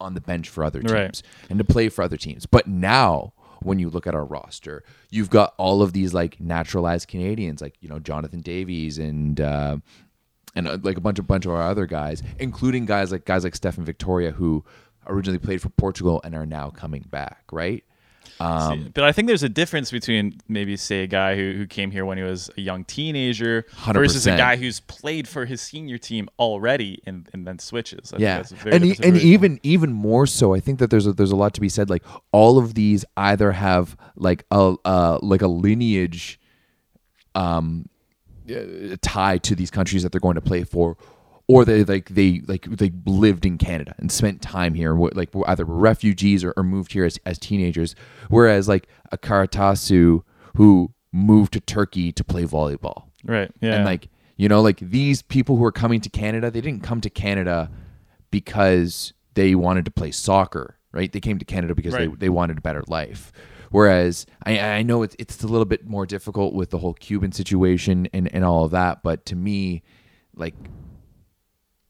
[0.00, 1.22] on the bench for other teams Right.
[1.50, 2.46] and to play for other teams.
[2.46, 3.33] But now
[3.64, 7.74] when you look at our roster, you've got all of these like naturalized Canadians, like
[7.80, 9.78] you know Jonathan Davies and uh,
[10.54, 13.44] and uh, like a bunch of bunch of our other guys, including guys like guys
[13.44, 14.64] like Stefan Victoria who
[15.06, 17.84] originally played for Portugal and are now coming back, right?
[18.40, 21.90] Um, but I think there's a difference between maybe say a guy who, who came
[21.90, 23.64] here when he was a young teenager
[24.00, 28.12] versus a guy who's played for his senior team already and, and then switches.
[28.12, 30.78] I think yeah that's a very and e- and even even more so i think
[30.78, 33.96] that there's a, there's a lot to be said like all of these either have
[34.16, 36.40] like a uh, like a lineage
[37.34, 37.88] um
[38.50, 40.96] uh, tie to these countries that they're going to play for
[41.46, 45.64] or they like they like they lived in Canada and spent time here like either
[45.66, 47.94] were refugees or, or moved here as, as teenagers.
[48.28, 50.22] Whereas like a Căruțașu
[50.56, 53.04] who moved to Turkey to play volleyball.
[53.24, 56.60] Right, yeah, and like you know like these people who are coming to canada they
[56.60, 57.70] didn't come to canada
[58.30, 61.12] because they wanted to play soccer right?
[61.12, 62.08] They came to canada because Right.
[62.10, 63.32] they, they wanted a better life.
[63.72, 67.32] Whereas I, I know it's, it's a little bit more difficult with the whole cuban
[67.32, 69.82] situation and, and all of that but to me
[70.36, 70.54] like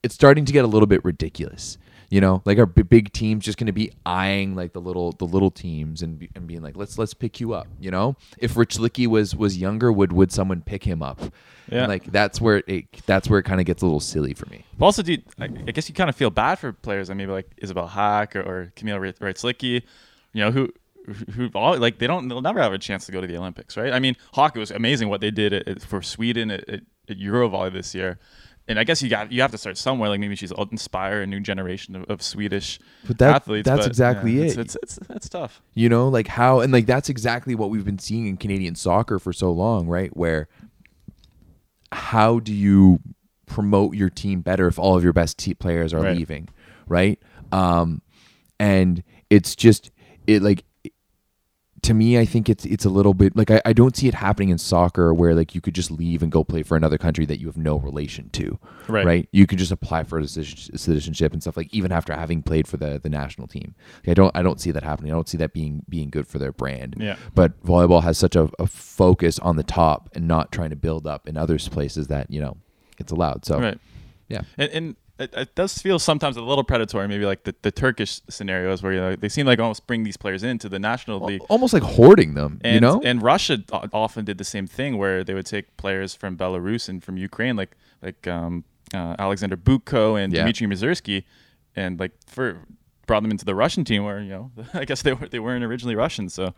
[0.04, 1.78] it's starting to get a little bit ridiculous
[2.10, 5.12] You know, like our b- big teams just going to be eyeing like the little
[5.12, 7.66] the little teams and be, and being like, let's let's pick you up.
[7.80, 11.18] You know, if Rychlicki was was younger, would would someone pick him up?
[11.72, 11.84] Yeah.
[11.84, 14.46] And, like that's where it that's where it kind of gets a little silly for
[14.50, 14.64] me.
[14.78, 17.16] But also, do you, I, I guess you kind of feel bad for players, like
[17.18, 19.82] maybe like Isabelle Haak or, or Kamil Rychlicki,
[20.34, 20.68] you know, who
[21.34, 23.76] who all like they don't they'll never have a chance to go to the Olympics,
[23.76, 23.92] right?
[23.92, 27.72] I mean, hockey was amazing what they did at, at- for Sweden at, at Eurovolley
[27.72, 28.18] this year.
[28.66, 30.08] And I guess you got you have to start somewhere.
[30.08, 33.66] Like maybe she's inspire a new generation of, of Swedish But that- athletes.
[33.66, 34.58] that's but, exactly yeah, it.
[34.58, 35.60] It's, it's, it's that's tough.
[35.74, 39.18] You know, like how and like that's exactly what we've been seeing in Canadian soccer
[39.18, 40.16] for so long, right?
[40.16, 40.48] Where
[41.92, 43.00] how do you
[43.46, 46.16] promote your team better if all of your best te- players are Right.
[46.16, 46.48] leaving,
[46.88, 47.20] right?
[47.52, 48.00] Um,
[48.58, 49.90] and it's just
[50.26, 50.64] it like
[51.84, 54.14] to me, I think it's it's a little bit like I, I don't see it
[54.14, 57.24] happening in soccer where like you could just leave and go play for another country
[57.26, 58.58] that you have no relation to,
[58.88, 59.06] Right.
[59.06, 59.28] Right?
[59.32, 62.76] You could just apply for a citizenship and stuff like even after having played for
[62.76, 63.74] the the national team.
[63.98, 65.12] Like, I don't I don't see that happening.
[65.12, 66.96] I don't see that being being good for their brand.
[66.98, 67.16] Yeah.
[67.34, 71.06] But volleyball has such a, a focus on the top and not trying to build
[71.06, 72.56] up in other places that you know
[72.98, 73.44] it's allowed.
[73.44, 73.78] So Right.
[74.28, 77.70] yeah, And, and it, it does feel sometimes a little predatory, maybe like the, the
[77.70, 81.20] Turkish scenarios where you know, they seem like almost bring these players into the national
[81.20, 81.42] league.
[81.48, 82.60] almost like hoarding them.
[82.64, 83.58] And, you know, and Russia
[83.92, 87.54] often did the same thing where they would take players from Belarus and from Ukraine,
[87.56, 90.42] like like um, uh, Alexander Butko and Yeah.
[90.42, 91.24] Dmitry Muserskiy,
[91.76, 92.58] and like for
[93.06, 95.64] brought them into the Russian team where you know I guess they were they weren't
[95.64, 96.54] originally Russian, so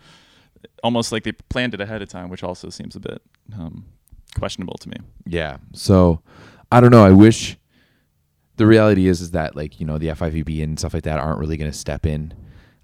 [0.83, 3.21] almost like they planned it ahead of time, which also seems a bit
[3.59, 3.85] um,
[4.39, 4.97] questionable to me.
[5.27, 5.59] Yeah.
[5.75, 6.23] So
[6.73, 7.05] I don't know.
[7.05, 7.59] I wish
[8.57, 11.39] the reality is is that like, you know, the FIVB and stuff like that aren't
[11.39, 12.33] really going to step in.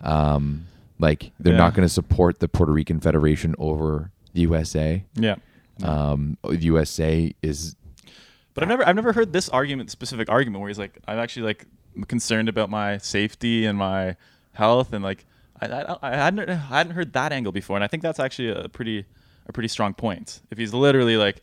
[0.00, 0.66] Um
[0.98, 1.58] like they're Yeah.
[1.58, 5.04] not going to support the Puerto Rican Federation over the USA.
[5.14, 5.36] Yeah.
[5.82, 7.76] Um the USA is
[8.54, 11.44] But I've never I've never heard this argument, specific argument, where he's like, I'm actually
[11.46, 11.66] like
[12.08, 14.16] concerned about my safety and my
[14.52, 15.24] health, and like
[15.60, 18.50] I, I, I hadn't I hadn't heard that angle before, and I think that's actually
[18.50, 19.04] a pretty
[19.46, 20.40] a pretty strong point.
[20.50, 21.42] If he's literally like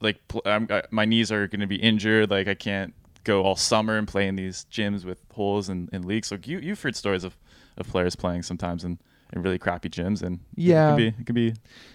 [0.00, 2.94] like pl- I, my knees are going to be injured, like I can't
[3.24, 6.30] go all summer and play in these gyms with holes and, and leaks.
[6.30, 7.36] Like you you've heard stories of,
[7.76, 8.98] of players playing sometimes in,
[9.32, 10.88] in really crappy gyms, and Yeah.
[10.88, 11.54] it could be it could be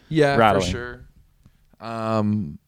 [0.09, 0.69] yeah, Rattling.
[0.71, 1.05] sure.
[1.79, 2.59] Um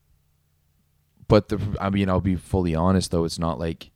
[1.28, 3.90] but the I mean, I'll be fully honest though, it's not like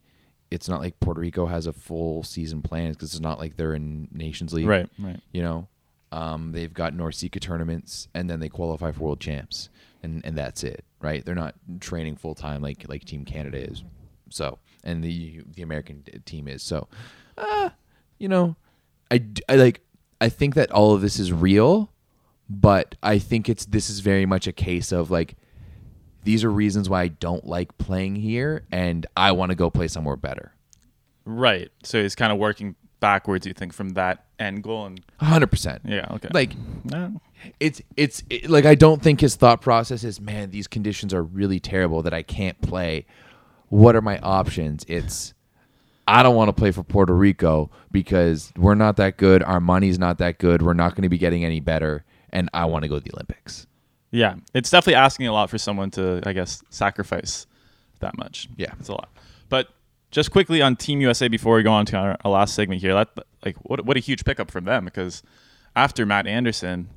[0.51, 3.73] it's not like Puerto Rico has a full season plan because it's not like they're
[3.73, 4.67] in Nations League.
[4.67, 5.19] right right.
[5.31, 5.67] you know
[6.11, 9.69] um, they've got NORCECA tournaments and then they qualify for world champs
[10.03, 13.83] and, and that's it right they're not training full time like like team canada is
[14.33, 16.87] so and the the american team is so
[17.37, 17.69] uh,
[18.17, 18.55] you know
[19.09, 19.81] I, I like
[20.21, 21.91] i think that all of this is real
[22.49, 25.35] but i think it's this is very much a case of like
[26.23, 29.87] these are reasons why i don't like playing here and i want to go play
[29.87, 30.53] somewhere better
[31.25, 31.71] Right.
[31.83, 34.85] So he's kind of working backwards, you think, from that end goal.
[34.85, 36.29] And 100% yeah, okay.
[36.33, 36.53] like
[36.85, 37.09] Yeah.
[37.59, 41.23] it's it's it, like I don't think his thought process is, man, these conditions are
[41.23, 43.05] really terrible that I can't play.
[43.73, 44.85] What are my options?
[44.87, 45.33] It's
[46.07, 49.41] I don't want to play for Puerto Rico because we're not that good.
[49.41, 50.61] Our money's not that good.
[50.61, 53.11] We're not going to be getting any better, and I want to go to the
[53.15, 53.65] Olympics.
[54.11, 57.47] yeah, it's definitely asking a lot for someone to, I guess, sacrifice
[57.99, 58.47] that much.
[58.57, 58.73] Yeah.
[58.79, 59.09] it's a lot.
[59.49, 59.69] But
[60.11, 62.93] just quickly on Team USA before we go on to our, our last segment here,
[62.93, 63.09] that
[63.43, 65.23] like what what a huge pickup from them because
[65.75, 66.89] after Matt Anderson,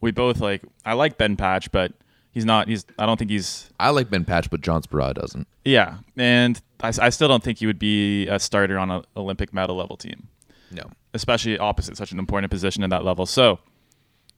[0.00, 1.92] we both like I like Ben Patch, but
[2.32, 2.68] he's not.
[2.68, 5.46] He's I don't think he's I like Ben Patch, but John Speraw doesn't.
[5.64, 9.52] yeah, and I, I still don't think he would be a starter on an Olympic
[9.54, 10.28] medal level team.
[10.70, 10.90] No.
[11.12, 13.26] especially opposite such an important position in that level.
[13.26, 13.58] So,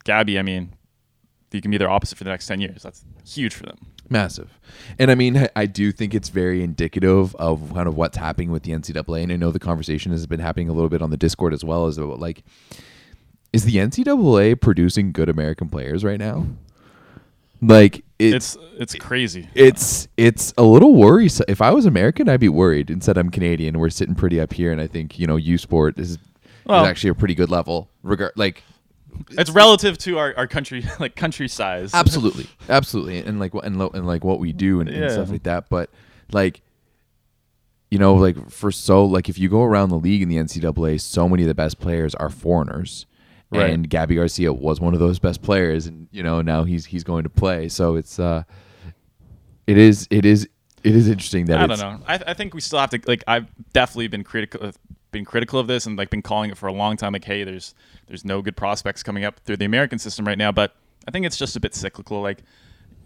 [0.02, 0.74] Gabby, I mean,
[1.52, 2.82] you can be their opposite for the next 10 years.
[2.82, 3.76] That's huge for them.
[4.10, 4.58] Massive.
[4.98, 8.50] And I mean, I- I do think it's very indicative of kind of what's happening
[8.50, 9.22] with the NCAA.
[9.22, 11.62] And I know the conversation has been happening a little bit on the Discord as
[11.64, 12.42] well as about like,
[13.52, 16.46] is the NCAA producing good American players right now?
[17.66, 19.48] Like it, It's it's crazy.
[19.54, 21.46] it's it's a little worrisome.
[21.48, 22.90] If I was American, I'd be worried.
[22.90, 23.78] Instead, I'm Canadian.
[23.78, 26.18] We're sitting pretty up here, and I think you know, U Sport is,
[26.66, 27.88] Well- is actually a pretty good level.
[28.02, 28.62] Regard like
[29.30, 31.92] It's relative to our, our country like country size.
[31.94, 35.30] absolutely absolutely and like what and, lo- and like what we do and, and stuff
[35.30, 35.88] like that but
[36.32, 36.60] like
[37.90, 41.00] you know like for so like if you go around the league in the ncaa
[41.00, 43.06] so many of the best players are foreigners
[43.58, 43.70] Right.
[43.70, 47.04] and gabby garcia was one of those best players and you know now he's he's
[47.04, 48.42] going to play so it's uh
[49.66, 50.48] it is it is
[50.82, 52.00] it is interesting that I don't know.
[52.06, 53.24] I, I think we still have to like.
[53.26, 54.78] I've definitely been critical, of,
[55.12, 57.14] been critical of this, and like been calling it for a long time.
[57.14, 57.74] Like, hey, there's
[58.06, 60.52] there's no good prospects coming up through the American system right now.
[60.52, 60.74] But
[61.08, 62.20] I think it's just a bit cyclical.
[62.20, 62.42] Like,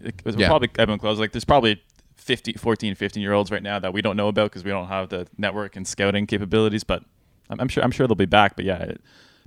[0.03, 0.47] it was Yeah.
[0.47, 1.19] probably Evan Close.
[1.19, 1.81] Like, there's probably
[2.17, 4.87] 50, 14, 15 year olds right now that we don't know about because we don't
[4.89, 6.83] have the network and scouting capabilities.
[6.83, 7.03] But
[7.49, 8.57] I'm, I'm sure I'm sure they'll be back.
[8.57, 9.01] But yeah, it,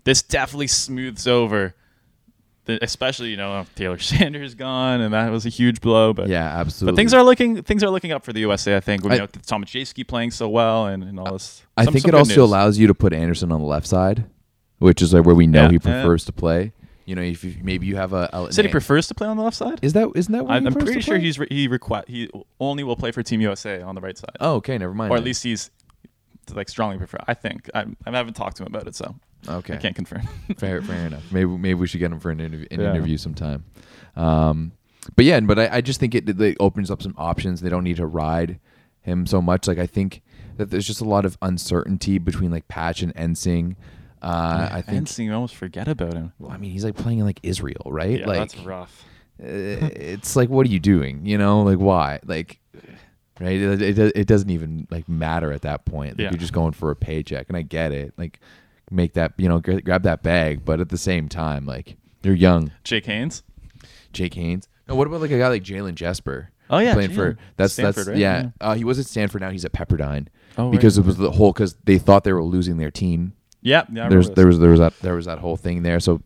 [0.05, 1.75] this definitely smooths over.
[2.65, 6.13] The, especially you know uh, Taylor Sanders gone and that was a huge blow.
[6.13, 6.93] But Yeah, absolutely.
[6.95, 8.77] but things are looking things are looking up for the USA.
[8.77, 9.03] I think.
[9.03, 11.65] with I- know Tom Majewski playing so well and, and all this.
[11.77, 12.39] I some- think some it also news.
[12.51, 14.27] allows you to put Anderson on the left side,
[14.79, 15.79] which is like where we know Yeah, he yeah.
[15.81, 16.73] prefers to play.
[17.05, 19.37] You know, if you, maybe you have a, a Said he prefers to play on
[19.37, 19.81] the left side.
[19.83, 20.45] is that isn't that?
[20.47, 21.25] Where I'm, I'm pretty sure play?
[21.25, 22.31] he's re- he requ- he
[22.61, 25.11] only will play for Team USA on the right side, Oh, okay, never mind.
[25.11, 25.73] or at least he's
[26.53, 27.19] like strongly prefer.
[27.27, 29.15] I think I, I haven't talked to him about it, so
[29.49, 29.75] okay.
[29.75, 30.23] I can't confirm.
[30.59, 31.25] fair, fair enough.
[31.33, 32.91] Maybe maybe we should get him for an interview, an Yeah.
[32.91, 33.65] interview sometime.
[34.17, 34.73] Um,
[35.17, 37.61] but yeah, but I, I just think it, it opens up some options.
[37.61, 38.59] They don't need to ride
[39.01, 39.67] him so much.
[39.67, 40.23] Like I think
[40.59, 43.77] that there's just a lot of uncertainty between like Patch and Ensing.
[44.21, 44.99] Uh, I think.
[44.99, 46.33] Ensing, you almost forget about him.
[46.39, 48.21] Well, I mean, he's like playing in like Israel, right?
[48.21, 49.05] Yeah, like that's rough.
[49.43, 52.61] uh, it's like what are you doing you know like why like
[53.43, 56.31] right it, it, it doesn't even like matter at that point like, Yeah.
[56.31, 58.41] you're just going for a paycheck and i get it like
[58.91, 62.35] make that you know gra- grab that bag but at the same time like you're
[62.35, 63.43] young Jake Hanes.
[64.13, 67.37] Jake Hanes no what about like a guy like Jaylen Jasper Oh, yeah, playing for
[67.57, 68.17] that's Stanford, that's right?
[68.17, 68.49] yeah, Yeah.
[68.61, 71.31] Uh, he was at stanford now he's at pepperdine Oh, right, because it was the
[71.33, 73.33] whole because they thought they were losing their team
[73.63, 74.09] Yeah, yeah.
[74.09, 76.01] There's there was there was that there was that whole thing there.
[76.01, 76.21] So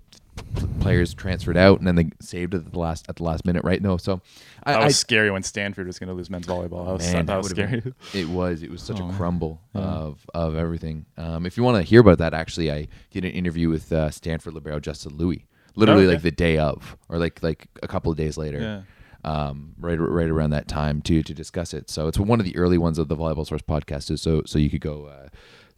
[0.80, 3.64] players transferred out and then they saved it at the last at the last minute,
[3.64, 3.82] right?
[3.82, 4.20] No, so
[4.64, 6.87] I, that I was scary when Stanford was going to lose men's volleyball.
[6.87, 7.80] That was, man, that was scary.
[7.80, 9.80] been- it was it was such Oh, a crumble Yeah.
[9.82, 11.07] of of everything.
[11.16, 14.11] Um, if you want to hear about that, actually, I did an interview with uh,
[14.11, 16.14] Stanford libero Justin Louis, literally okay.
[16.14, 18.61] like the day of, or like like a couple of days later.
[18.61, 18.82] Yeah.
[19.24, 21.91] Um, right, right around that time to to discuss it.
[21.91, 24.09] So it's one of the early ones of the Volleyball Source podcast.
[24.11, 25.28] is So so you could go uh,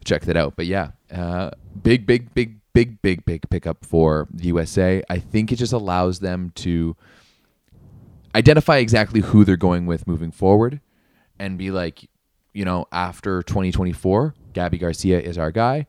[0.05, 0.55] check that out.
[0.55, 1.49] But yeah, uh,
[1.81, 5.03] big big big big big big pickup for the USA.
[5.09, 6.95] I think it just allows them to
[8.35, 10.81] identify exactly who they're going with moving forward,
[11.39, 12.09] and be like,
[12.53, 15.87] you know, after 2024, Gabby Garcia is our guy,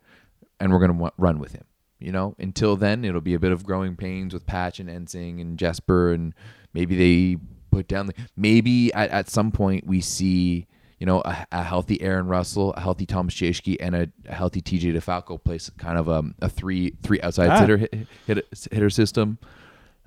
[0.58, 1.64] and we're gonna w- run with him.
[1.98, 5.40] You know, until then, it'll be a bit of growing pains with Patch and Ensing
[5.40, 6.32] and Jasper, and
[6.72, 8.14] maybe they put down the.
[8.36, 10.66] Maybe at, at some point we see,
[11.00, 14.60] you know, a, a healthy Aaron Russell, a healthy Thomas Jaeschke, and a, a healthy
[14.62, 17.60] TJ DeFalco plays kind of um, a three three outside Ah.
[17.60, 17.94] hitter hit,
[18.26, 19.38] hit, hitter system.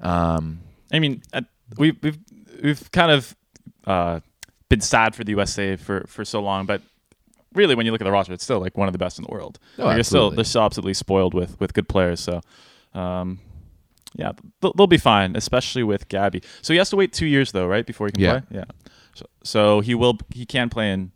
[0.01, 1.41] Um, I mean, uh,
[1.77, 2.19] we've we've
[2.63, 3.35] we've kind of
[3.85, 4.19] uh,
[4.69, 6.81] been sad for the USA for for so long, but
[7.53, 9.25] really, when you look at the roster, it's still like one of the best in
[9.25, 9.59] the world.
[9.79, 10.35] Oh, like, they're still absolutely.
[10.37, 12.19] they're still absolutely spoiled with with good players.
[12.19, 12.41] So,
[12.93, 13.39] um,
[14.15, 16.43] yeah, they'll, they'll be fine, especially with Gabby.
[16.61, 18.39] So he has to wait two years though, right, before he can Yeah.
[18.41, 18.57] play.
[18.59, 18.63] Yeah.
[19.15, 21.11] So, so he will he can play in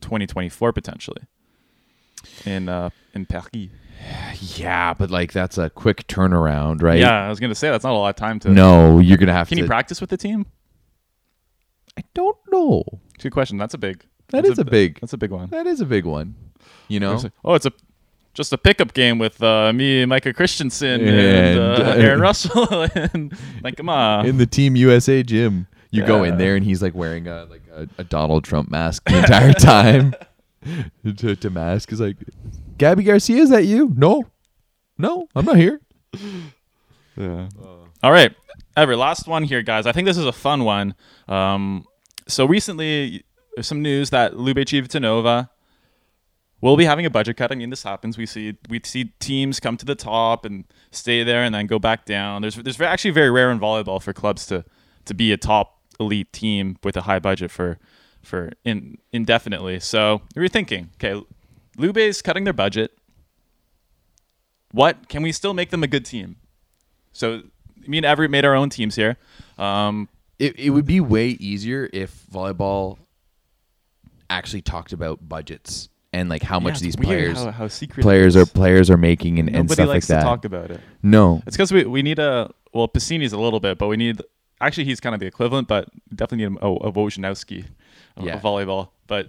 [0.00, 1.22] 2024 potentially
[2.44, 3.48] in uh in Paris.
[4.58, 6.98] yeah, but like that's a quick turnaround, right?
[6.98, 8.50] Yeah, I was gonna say that's not a lot of time to.
[8.50, 9.54] No, you're gonna have to.
[9.54, 9.64] Can to.
[9.64, 10.46] he practice with the team?
[11.96, 12.82] I don't know.
[13.20, 13.56] Good question.
[13.56, 14.04] That's a big.
[14.30, 15.48] That is a big- That's a big one.
[15.50, 16.34] That is a big one.
[16.88, 17.72] You know, oh, it's a
[18.34, 22.88] just a pickup game with uh, me, Micah Christenson, and, And, uh, uh, Aaron Russell,
[22.94, 23.32] and
[23.62, 24.26] like, come on.
[24.26, 27.62] in the Team USA gym, you go in there and he's like wearing a like
[27.72, 30.14] a, a Donald Trump mask the entire time.
[31.16, 32.16] to, to mask is like,
[32.78, 33.92] Gabby Garcia, is that you?
[33.96, 34.24] No,
[34.98, 35.80] no, I'm not here.
[37.16, 37.48] Yeah.
[38.02, 38.34] All right,
[38.76, 39.86] Ever, last one here, guys.
[39.86, 40.94] I think this is a fun one.
[41.28, 41.86] Um,
[42.26, 43.24] so recently,
[43.54, 45.48] there's some news that Lube Civitanova
[46.60, 47.52] will be having a budget cut.
[47.52, 48.18] I mean, this happens.
[48.18, 51.78] We see we see teams come to the top and stay there, and then go
[51.78, 52.42] back down.
[52.42, 54.64] There's there's actually very rare in volleyball for clubs to
[55.04, 57.78] to be a top elite team with a high budget for
[58.22, 59.80] for in, indefinitely.
[59.80, 61.22] So we were thinking, okay,
[61.76, 62.92] Lube's cutting their budget.
[64.72, 66.36] What can we still make them a good team?
[67.12, 67.42] So
[67.86, 69.16] me and Everett made our own teams here.
[69.58, 72.98] Um, It, it would be way easier if volleyball
[74.28, 77.68] actually talked about budgets and like how yeah, much these players how, how
[78.00, 80.22] players are players are making and, and stuff likes like that.
[80.22, 80.80] to talk about it.
[81.02, 84.22] no, It's because we, we need a well Piscini's a little bit, but we need
[84.66, 87.64] actually he's kind of the equivalent, but definitely need a, a Wojnarowski
[88.16, 88.38] of, Yeah.
[88.40, 88.88] volleyball.
[89.06, 89.28] But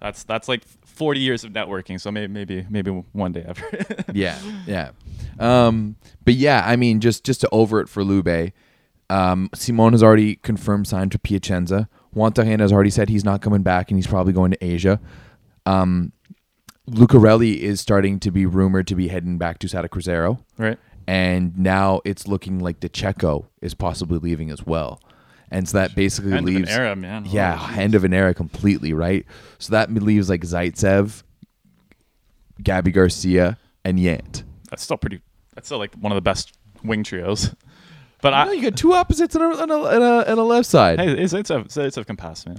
[0.00, 3.62] that's that's like 40 years of networking, so maybe maybe maybe one day ever.
[4.14, 4.90] yeah, yeah.
[5.38, 8.52] Um, but yeah, I mean, just just to over it for Lube,
[9.10, 11.88] um, Simone has already confirmed signed to Piacenza.
[12.14, 15.00] Juantorena has already said he's not coming back and he's probably going to Asia.
[15.66, 16.12] Um,
[16.88, 20.78] Lucarelli is starting to be rumored to be heading back to Sada Cruzeiro, right?
[21.08, 25.00] And now it's looking like De Cecco is possibly leaving as well.
[25.50, 27.24] And so that basically End leaves of an era, man.
[27.24, 29.24] yeah, Oh, end of an era completely, right?
[29.58, 31.22] So that leaves like Zaitsev,
[32.62, 34.42] Gabby Garcia, and Yant.
[34.68, 35.20] that's still pretty.
[35.54, 36.52] That's still like one of the best
[36.84, 37.54] wing trios.
[38.20, 40.42] But no, I, you got two opposites and a, and a, and a, and a
[40.42, 40.98] left side.
[41.00, 42.58] hey, it's it's a it's a can pass, man.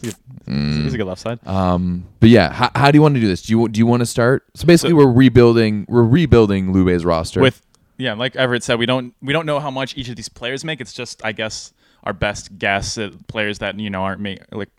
[0.00, 0.16] He's a
[0.46, 1.46] good, he's a good left side.
[1.46, 3.42] Um, but yeah, how, how do you want to do this?
[3.42, 4.44] Do you do you want to start?
[4.54, 7.60] So basically, we're rebuilding we're rebuilding Lube's roster with
[7.98, 10.64] yeah, like Everett said, we don't we don't know how much each of these players
[10.64, 10.80] make.
[10.80, 11.72] It's just I guess
[12.04, 14.70] our best guess at players that you know aren't make like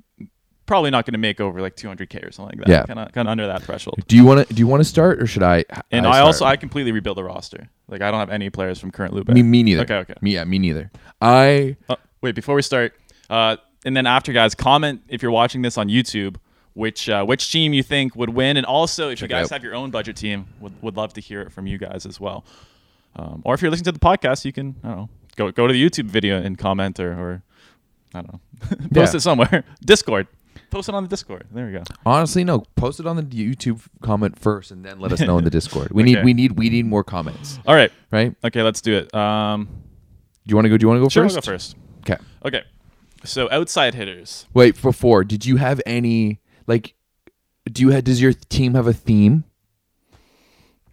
[0.65, 2.71] probably not going to make over like 200k or something like that.
[2.71, 2.85] Yeah.
[2.85, 3.99] kind of kind of under that threshold.
[4.07, 5.65] Do you want to do you want to start or should I?
[5.91, 7.69] And I, I, also I completely rebuild the roster.
[7.87, 9.29] Like I don't have any players from current Lube.
[9.29, 9.83] me me neither.
[9.83, 10.15] Okay, okay.
[10.21, 10.91] Me yeah me neither.
[11.21, 12.93] I Uh, wait, before we start,
[13.29, 16.37] uh, and then after, guys, comment if you're watching this on YouTube,
[16.73, 19.63] which uh, which team you think would win, and also if Check you guys have
[19.63, 22.45] your own budget team, would would love to hear it from you guys as well.
[23.15, 25.67] Um, or if you're listening to the podcast, you can I don't know go go
[25.67, 27.43] to the YouTube video and comment or, or
[28.13, 28.39] I don't know
[28.93, 29.17] post Yeah.
[29.17, 29.63] it somewhere.
[29.85, 30.27] Discord,
[30.71, 31.45] post it on the Discord.
[31.51, 31.83] There we go.
[32.05, 32.63] honestly no.
[32.75, 35.91] Post it on the YouTube comment first, and then let us know in the Discord.
[35.91, 38.35] We need we need we need more comments, All right, right?
[38.43, 39.13] Okay, let's do it.
[39.13, 39.65] Um,
[40.45, 40.77] do you want to go?
[40.77, 41.35] Do you want to go sure, first?
[41.37, 41.75] I'll go first.
[42.01, 42.17] Okay.
[42.45, 42.63] Okay,
[43.23, 44.45] so outside hitters.
[44.53, 46.95] Wait, before did you have any like?
[47.71, 48.03] Do you have?
[48.03, 49.45] Does your team have a theme?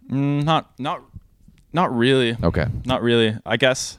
[0.09, 1.03] Mm, not not
[1.73, 2.35] not really.
[2.43, 2.65] Okay.
[2.85, 3.37] Not really.
[3.45, 3.97] I guess.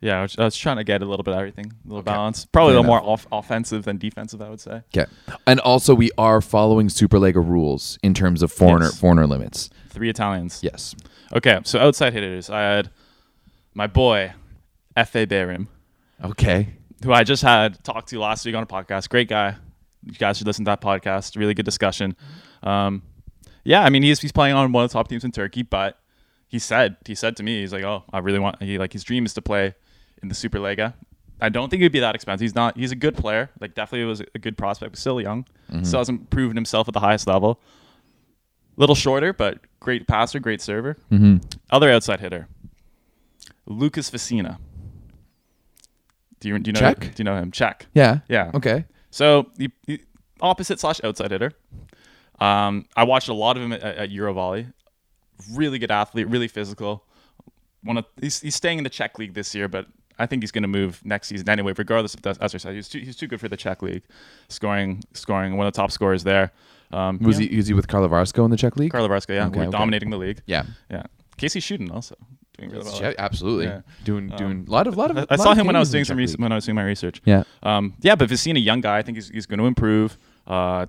[0.00, 2.00] Yeah, I was, I was trying to get a little bit of everything, a little
[2.00, 2.10] Okay.
[2.10, 2.44] balance.
[2.44, 3.04] Probably Fair a little enough.
[3.04, 4.82] more off- offensive than defensive, I would say.
[4.96, 5.06] Okay.
[5.46, 8.98] And also, we are following Superlega rules in terms of foreigner Yes.
[8.98, 9.70] foreigner limits.
[9.90, 10.58] Three Italians.
[10.60, 10.96] Yes.
[11.32, 12.90] Okay, so outside hitters, I had
[13.74, 14.32] my boy,
[14.96, 15.68] Efe Bayram,
[16.24, 16.70] Okay.
[17.04, 19.08] who I just had talked to last week on a podcast.
[19.08, 19.54] Great guy.
[20.04, 21.36] You guys should listen to that podcast.
[21.36, 22.16] Really good discussion.
[22.64, 23.02] Um,
[23.62, 25.96] yeah, I mean, he's, he's playing on one of the top teams in Turkey, but
[26.52, 28.62] he said he said to me, he's like, oh, I really want.
[28.62, 29.74] He like his dream is to play
[30.22, 30.92] in the Superlega.
[31.40, 32.42] I don't think it'd be that expensive.
[32.42, 32.76] He's not.
[32.76, 33.48] He's a good player.
[33.58, 35.46] Like definitely was a good prospect, but still young.
[35.82, 37.58] Still hasn't proven himself at the highest level.
[38.76, 40.98] Little shorter, but great passer, great server.
[41.10, 41.38] Mm-hmm.
[41.70, 42.48] Other outside hitter,
[43.66, 44.58] Lucas Vašina.
[46.40, 47.00] Do you do you know Czech?
[47.00, 47.50] Do you know him?
[47.50, 47.86] Check.
[47.94, 48.18] Yeah.
[48.28, 48.50] Yeah.
[48.54, 48.84] Okay.
[49.10, 50.02] So the, the
[50.42, 51.52] opposite slash outside hitter.
[52.40, 54.72] Um, I watched a lot of him at, at Eurovolley.
[55.52, 57.04] Really good athlete, really physical.
[57.82, 59.86] One of he's, he's staying in the Czech league this year, but
[60.18, 61.72] I think he's going to move next season anyway.
[61.76, 64.02] Regardless of that, as I said, he's too, he's too good for the Czech league.
[64.48, 66.52] Scoring, scoring one of the top scorers there.
[66.92, 67.48] Um, Was yeah.
[67.48, 68.92] he was he with Karlovarsko in the Czech league?
[68.92, 69.70] Karlovarsko, yeah, Okay, we're okay.
[69.78, 70.42] dominating the league.
[70.46, 70.64] yeah.
[70.90, 71.04] Yeah,
[71.38, 72.14] Casey shooting also
[72.58, 73.00] doing really well.
[73.00, 73.64] Yeah, absolutely.
[73.64, 73.80] Yeah.
[74.04, 75.16] Doing Um, doing a lot of lot of.
[75.16, 76.76] I, I lot saw of him when I was doing some when I was doing
[76.76, 77.22] my research.
[77.24, 77.44] Yeah.
[77.62, 80.18] Um, yeah, but Vašina, young guy, I think he's, he's going to improve.
[80.46, 80.86] Uh,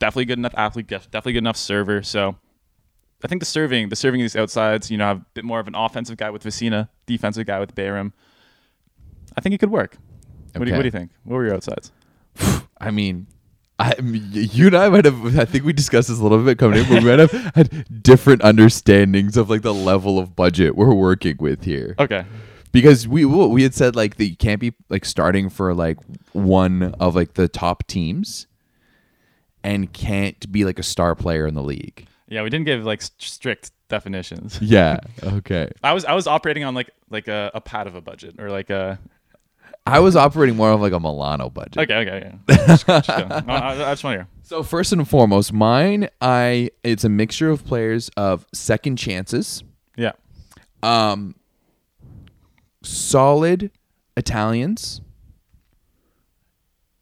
[0.00, 2.02] definitely good enough athlete, def- definitely good enough server.
[2.02, 2.36] So
[3.26, 5.58] I think the serving, the serving of these outsides, you know, have a bit more
[5.58, 8.12] of an offensive guy with Vašina, defensive guy with Bayram.
[9.36, 9.96] I think it could work.
[10.52, 11.10] What, do you, what do you think?
[11.24, 11.90] What were your outsides?
[12.80, 13.26] I mean,
[13.80, 15.36] I, you and I might have.
[15.36, 18.00] I think we discussed this a little bit coming in, but we might have had
[18.00, 21.96] different understandings of like the level of budget we're working with here.
[21.98, 22.24] Okay.
[22.70, 25.98] Because we we had said like that you can't be like starting for like
[26.30, 28.46] one of like the top teams,
[29.64, 32.06] and can't be like a star player in the league.
[32.28, 34.58] Yeah, we didn't give like strict definitions.
[34.62, 34.98] Yeah.
[35.22, 35.70] Okay.
[35.84, 38.50] I was I was operating on like like a, a pad of a budget or
[38.50, 38.98] like a
[39.88, 41.78] I was operating more of like a Milano budget.
[41.78, 42.66] okay okay yeah.
[42.66, 43.28] Just- just go.
[43.28, 44.28] No, I, I just want to hear.
[44.42, 49.62] So first and foremost, mine I it's a mixture of players of second chances,
[49.96, 50.12] Yeah.
[50.82, 51.36] um,
[52.82, 53.70] solid
[54.16, 55.00] Italians,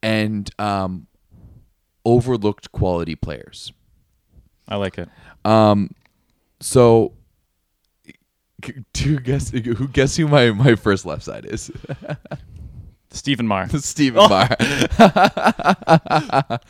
[0.03, 1.07] and um,
[2.05, 3.73] overlooked quality players.
[4.69, 5.09] I like it.
[5.45, 5.91] Um,
[6.61, 7.13] so
[8.97, 11.71] you guess who guess who my my first left side is?
[13.11, 13.69] Stephen Maar.
[13.79, 14.29] Stephen Oh.
[14.29, 14.49] Maar.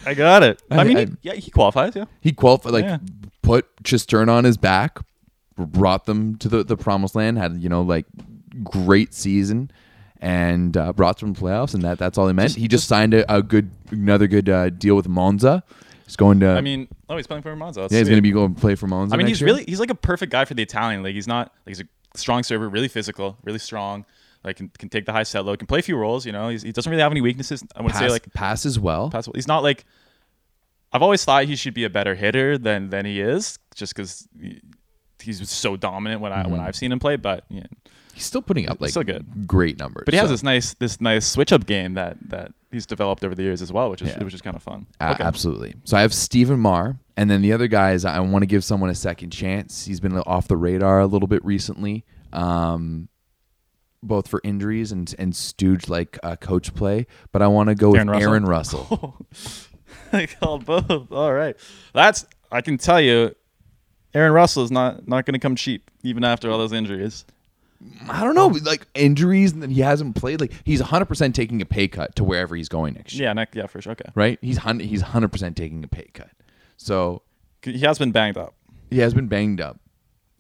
[0.07, 0.63] I got it.
[0.71, 1.95] I, I- mean, I- he, yeah, he qualifies.
[1.97, 2.05] Yeah.
[2.21, 2.99] He qualified, like Yeah.
[3.43, 4.99] put Cisterna on his back,
[5.57, 8.07] brought them to the, the promised land, had you know like
[8.63, 9.71] great season,
[10.21, 12.49] and uh, brought them to playoffs, and that that's all he meant.
[12.51, 15.63] Just- he just signed a, a good another good uh, deal with Monza.
[16.05, 16.51] He's going to.
[16.51, 17.81] I mean, oh, he's playing for Monza.
[17.81, 19.15] That's yeah, he's going to be going to play for Monza.
[19.15, 19.47] I mean, he's year.
[19.47, 21.15] really he's like a perfect guy for the Italian league.
[21.15, 24.05] He's not like he's a strong server, really physical, really strong.
[24.45, 26.27] Like can, can take the high set low, can play a few roles.
[26.27, 27.65] You know, he's, he doesn't really have any weaknesses.
[27.75, 29.11] I would pass, say like passes well.
[29.11, 29.29] pass.
[29.35, 29.85] He's not like.
[30.93, 34.29] I've always thought he should be a better hitter than than he is, just because
[35.19, 36.69] he's so dominant when I when Mm-hmm.
[36.69, 37.17] I've seen him play.
[37.17, 37.65] But yeah,
[38.15, 39.47] He's still putting up like Still good.
[39.47, 40.05] great numbers.
[40.07, 43.25] but he has so- this nice this nice switch up game that that he's developed
[43.25, 44.23] over the years as well, which is Yeah.
[44.25, 44.87] which is kind of fun.
[45.01, 45.75] A- Absolutely.
[45.85, 48.91] So I have Stephen Maar, and then the other guys, I want to give someone
[48.91, 49.85] a second chance.
[49.87, 53.09] He's been off the radar a little bit recently, um,
[54.03, 57.07] both for injuries and and stooge like uh, coach play.
[57.33, 58.31] But I want to go Aaron with Russell?
[58.31, 59.27] Aaron Russell.
[60.13, 61.11] I called both.
[61.13, 61.57] All right.
[61.93, 63.35] That's I can tell you
[64.15, 67.25] Aaron Russell is not not going to come cheap even after all those injuries.
[68.09, 70.41] I don't know, um, like injuries and then he hasn't played.
[70.41, 73.29] Like he's 100 percent taking a pay cut to wherever he's going next year.
[73.29, 73.93] Yeah, neck, yeah, for sure.
[73.93, 74.39] Okay, Right?
[74.41, 76.31] He's hun- he's 100 percent taking a pay cut.
[76.77, 77.23] So
[77.63, 78.55] he has been banged up.
[78.91, 79.81] he has been banged up,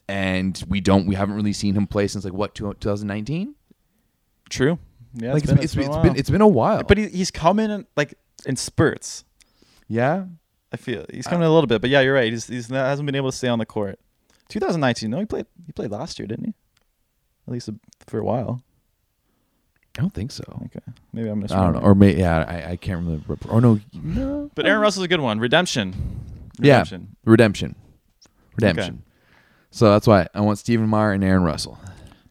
[0.09, 3.55] and we don't we haven't really seen him play since like what 2019.
[4.51, 4.79] True.
[5.15, 6.03] Yeah, Like it's it's, been, it's, been a it's while.
[6.03, 6.83] been it's been a while.
[6.83, 8.15] but he, he's coming in, like
[8.47, 9.25] in spurts.
[9.89, 10.25] yeah,
[10.73, 12.33] I feel he's coming a little bit, but yeah, you're right.
[12.33, 13.99] He's he's not, hasn't been able to stay on the court.
[14.49, 15.11] 2019.
[15.11, 15.47] No, he played.
[15.67, 16.55] He played last year, didn't he?
[17.47, 17.75] At least a,
[18.07, 18.63] for a while.
[19.97, 20.43] I don't think so.
[20.67, 20.81] Okay,
[21.13, 23.35] maybe I'm I don't know, or maybe yeah, I, I can't remember.
[23.49, 24.51] Or oh, no, no.
[24.55, 25.39] But Aaron Russell's a good one.
[25.39, 25.95] Redemption.
[26.59, 26.79] Yeah.
[26.79, 27.17] Redemption.
[27.25, 27.77] Redemption,
[28.57, 29.03] redemption.
[29.71, 31.79] So that's why I want Stephen Maar and Aaron Russell.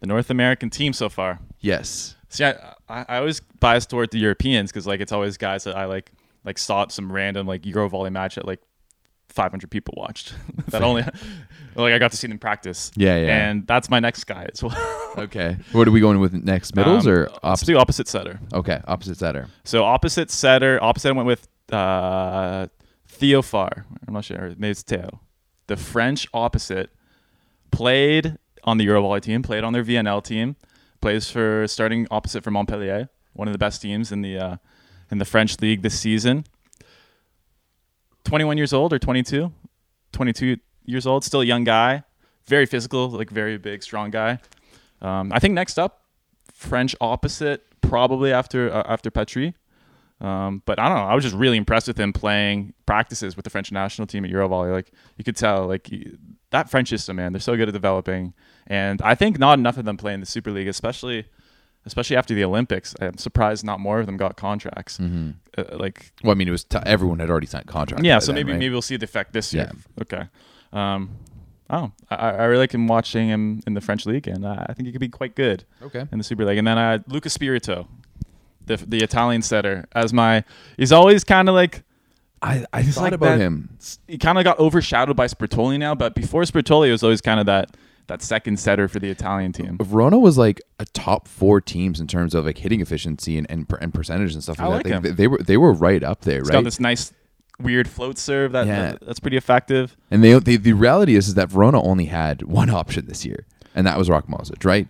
[0.01, 1.39] The North American team so far.
[1.59, 2.15] Yes.
[2.27, 2.51] See, I,
[2.89, 6.11] I, I always bias toward the Europeans because like it's always guys that I like
[6.43, 8.61] like saw some random like Euro volley match that like
[9.33, 10.35] 500 people watched.
[10.69, 11.03] that only
[11.75, 12.91] like I got to see them practice.
[12.95, 13.49] Yeah, yeah.
[13.49, 14.99] And that's my next guy as well.
[15.15, 15.57] Okay.
[15.73, 16.75] What are we going with next?
[16.75, 17.65] Middles Um, or let's opposite?
[17.67, 18.39] do opposite setter.
[18.51, 19.47] Okay, opposite setter.
[19.63, 22.65] So opposite setter, opposite I went with uh,
[23.07, 23.85] Theo Faure.
[24.07, 24.49] I'm not sure.
[24.57, 25.21] Maybe it's Theo.
[25.67, 26.89] The French opposite
[27.69, 30.55] played on the Eurovolley team, played on their VNL team,
[30.99, 34.57] plays for starting opposite for Montpellier, one of the best teams in the uh,
[35.11, 36.45] in the French league this season.
[38.33, 39.53] 21 years old or 22?
[40.11, 42.01] 22 years old, still a young guy,
[42.47, 44.39] very physical, like very big, strong guy.
[45.03, 46.01] Um, I think next up,
[46.51, 49.53] French opposite, probably after uh, after Patry.
[50.19, 51.03] Um, but I don't know.
[51.03, 54.31] I was just really impressed with him playing practices with the French national team at
[54.31, 54.71] Eurovolley.
[54.71, 56.17] Like you could tell, like he,
[56.49, 58.33] that French system, man, they're so good at developing.
[58.65, 61.27] And I think not enough of them play in the Super League, especially
[61.85, 62.95] especially after the Olympics.
[63.01, 64.99] I'm surprised not more of them got contracts.
[64.99, 68.05] Uh, like Well, I mean, it was t- everyone had already signed contracts.
[68.05, 68.59] yeah, so then, maybe right?
[68.59, 69.69] maybe we'll see the effect this year.
[69.73, 70.01] Yeah.
[70.03, 70.23] Okay.
[70.71, 71.11] Um,
[71.69, 74.73] oh, I, I really like him watching him in the French league, and uh, I
[74.73, 76.07] think he could be quite good Okay.
[76.11, 76.57] in the Super League.
[76.57, 77.87] And then uh, Luca Spirito,
[78.65, 80.43] the the Italian setter, as my
[80.77, 81.83] he's always kind of like
[82.41, 83.77] I, I He's thought like about that- him.
[84.07, 87.39] he kind of got overshadowed by Sbertoli now, but before Sbertoli, it was always kind
[87.39, 87.69] of that
[88.07, 89.77] that second setter for the Italian team.
[89.81, 93.65] Verona was like a top four teams in terms of like hitting efficiency and and,
[93.81, 95.03] and percentage and stuff like like that.
[95.03, 96.53] They, they were they were right up there, He's right?
[96.55, 97.13] got this nice
[97.59, 98.91] weird float serve that, Yeah.
[98.93, 99.95] that- that's pretty effective.
[100.11, 103.45] And they, they the reality is is that Verona only had one option this year,
[103.75, 104.87] and that was Rok Možič, right?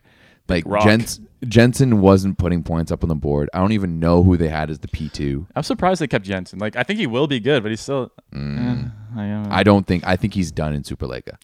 [0.49, 3.49] Like Jens, Jensen wasn't putting points up on the board.
[3.53, 5.47] I don't even know who they had as the P two.
[5.55, 6.59] I'm surprised they kept Jensen.
[6.59, 8.11] Like I think he will be good, but he's still.
[8.33, 8.39] eh, I,
[9.19, 9.47] Mm.
[9.51, 10.03] I don't think.
[10.05, 11.35] I think he's done in Superliga.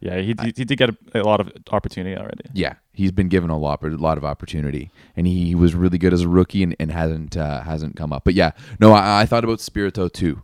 [0.00, 2.44] Yeah, he, he, he did get a, a lot of opportunity already.
[2.52, 5.98] Yeah, he's been given a lot, a lot of opportunity, and he, he was really
[5.98, 8.24] good as a rookie, and, and hasn't uh, hasn't come up.
[8.24, 10.42] But yeah, no, I, I thought about Spirito too.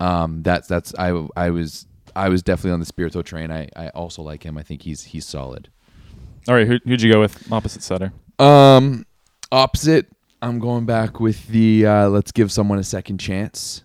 [0.00, 1.86] Um, that's that's I I was
[2.16, 3.52] I was definitely on the Spirito train.
[3.52, 4.58] I, I also like him.
[4.58, 5.68] I think he's he's solid.
[6.48, 8.12] All right, who, who'd you go with opposite setter?
[8.38, 9.04] Um,
[9.52, 10.06] opposite,
[10.42, 13.84] I'm going back with the uh, let's give someone a second chance.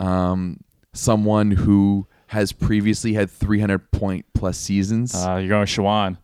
[0.00, 0.60] Um,
[0.92, 5.14] someone who has previously had 300 point plus seasons.
[5.14, 6.18] Uh, you're going with Sharone.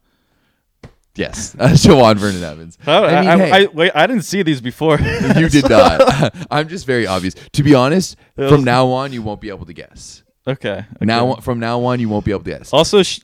[1.14, 2.78] yes, uh, Sharone Vernon Evans.
[2.86, 4.98] Oh, I, mean, I, hey, I- wait, I didn't see these before.
[5.36, 6.34] you did not.
[6.50, 7.34] I'm just very obvious.
[7.52, 10.22] To be honest, was- from now on, you won't be able to guess.
[10.46, 10.70] okay.
[10.70, 10.86] okay.
[11.00, 12.72] Now, from now on, you won't be able to guess.
[12.72, 13.20] also, sh-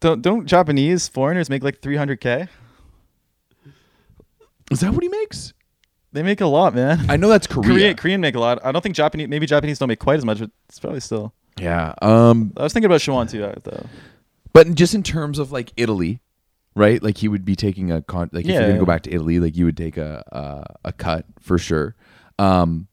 [0.00, 2.48] don't don't Japanese foreigners make like 300k?
[4.70, 5.54] Is that what he makes?
[6.12, 7.04] They make a lot, man.
[7.10, 7.68] I know that's Korea.
[7.68, 8.64] Korean Korean make a lot.
[8.64, 9.28] I don't think Japanese.
[9.28, 11.34] Maybe Japanese don't make quite as much, but it's probably still.
[11.60, 11.94] Yeah.
[12.02, 13.86] Um, I was thinking about Sharone too, uh, though.
[14.52, 16.20] But just in terms of like Italy,
[16.74, 17.02] right?
[17.02, 18.30] Like he would be taking a con.
[18.32, 18.78] Like if Yeah, you're gonna yeah.
[18.80, 20.22] go back to Italy, like you would take a
[20.84, 21.94] a, a cut for sure.
[22.38, 22.88] Um,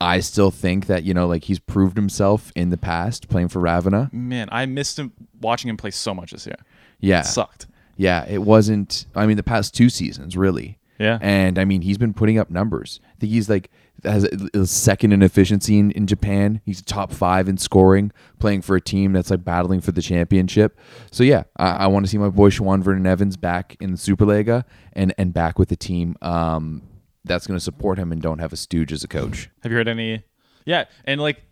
[0.00, 3.58] I still think that you know, like he's proved himself in the past playing for
[3.60, 4.10] Ravenna.
[4.12, 6.56] Man, I missed him watching him play so much this year.
[7.00, 7.66] Yeah, It sucked.
[7.96, 8.24] yeah.
[8.28, 9.06] It wasn't.
[9.14, 10.78] I mean, the past two seasons, really.
[11.00, 11.18] Yeah.
[11.20, 13.00] And I mean, he's been putting up numbers.
[13.04, 13.70] I think he's like
[14.04, 14.24] has
[14.54, 16.60] a, second in efficiency in, in Japan.
[16.64, 20.78] He's top five in scoring, playing for a team that's like battling for the championship.
[21.10, 23.98] So yeah, I, I want to see my boy Sharone Vernon Evans back in the
[23.98, 26.82] Superliga and and back with the team um,
[27.24, 29.50] that's going to support him and don't have a stooge as a coach.
[29.62, 30.24] Have you heard any?
[30.64, 31.42] Yeah, and like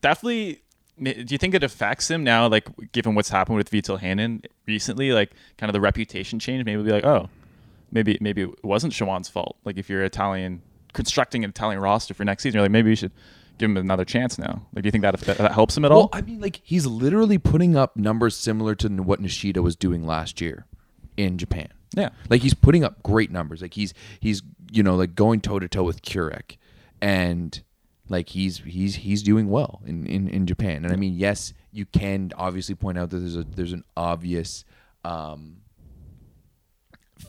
[0.00, 0.62] definitely.
[0.98, 2.48] Do you think it affects him now?
[2.48, 6.64] Like, given what's happened with Vital Heynen recently, like kind of the reputation change.
[6.64, 7.28] Maybe be like, oh,
[7.92, 9.58] maybe maybe it wasn't Sharone's fault.
[9.66, 10.62] Like, if you're Italian
[10.96, 13.12] constructing an Italian roster for next season, you're like, maybe we should
[13.58, 14.66] give him another chance now.
[14.74, 16.10] Like, do you think that that, that helps him at Well, all?
[16.12, 20.40] I mean, like he's literally putting up numbers similar to what Nishida was doing last
[20.40, 20.66] year
[21.16, 21.68] in Japan.
[21.94, 22.10] Yeah.
[22.28, 23.62] like he's putting up great numbers.
[23.62, 24.42] Like he's he's
[24.72, 26.56] you know like going toe to toe with Kurek,
[27.00, 27.62] and
[28.08, 30.84] like he's he's he's doing well in, in in Japan.
[30.84, 34.64] And I mean, yes, you can obviously point out that there's a there's an obvious
[35.04, 35.58] um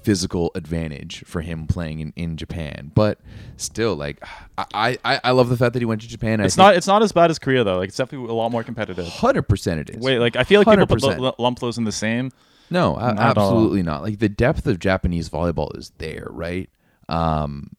[0.03, 2.91] physical advantage for him playing in, in Japan.
[2.93, 3.19] But
[3.57, 4.23] still, like
[4.57, 6.39] I, I I love the fact that he went to Japan.
[6.39, 7.77] It's not it's not as bad as Korea though.
[7.77, 9.07] Like it's definitely a lot more competitive.
[9.07, 10.03] hundred percent it is.
[10.03, 11.23] Wait, like I feel like people put, 100%.
[11.23, 12.31] l- lump those in the same.
[12.69, 14.03] No, Not absolutely not.
[14.03, 16.69] Like the depth of Japanese volleyball is there, right?
[17.07, 17.69] Um,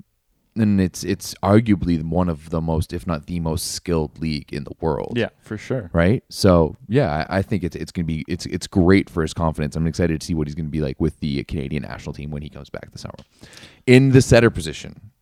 [0.61, 4.65] and it's it's arguably one of the most, if not the most skilled league in
[4.65, 5.15] the world.
[5.17, 5.91] Yeah, for sure.
[5.93, 6.25] Right.
[6.29, 9.77] So yeah, I, I think it's it's gonna be it's it's great for his confidence.
[9.77, 12.43] I'm excited to see what he's gonna be like with the Canadian national team when
[12.43, 13.15] he comes back this summer.
[13.87, 15.13] In the setter position,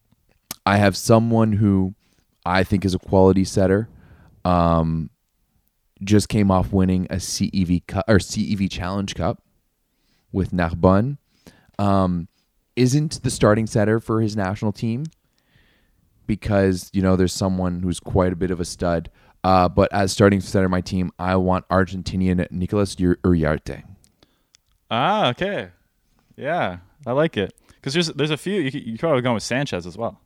[0.64, 1.94] I have someone who
[2.44, 3.88] I think is a quality setter.
[4.44, 5.10] Um,
[6.02, 9.42] just came off winning a CEV cup or CEV Challenge Cup
[10.30, 11.18] with Narbonne.
[11.78, 12.28] Um,
[12.76, 15.06] isn't the starting setter for his national team
[16.26, 19.10] because you know there's someone who's quite a bit of a stud.
[19.44, 23.84] Uh, but as starting setter, my team, I want Argentinian Nicolas Ur- Uriarte.
[24.90, 25.68] Ah, okay.
[26.36, 29.42] Yeah, I like it because there's there's a few you you could probably go with
[29.42, 30.20] Sanchez as well.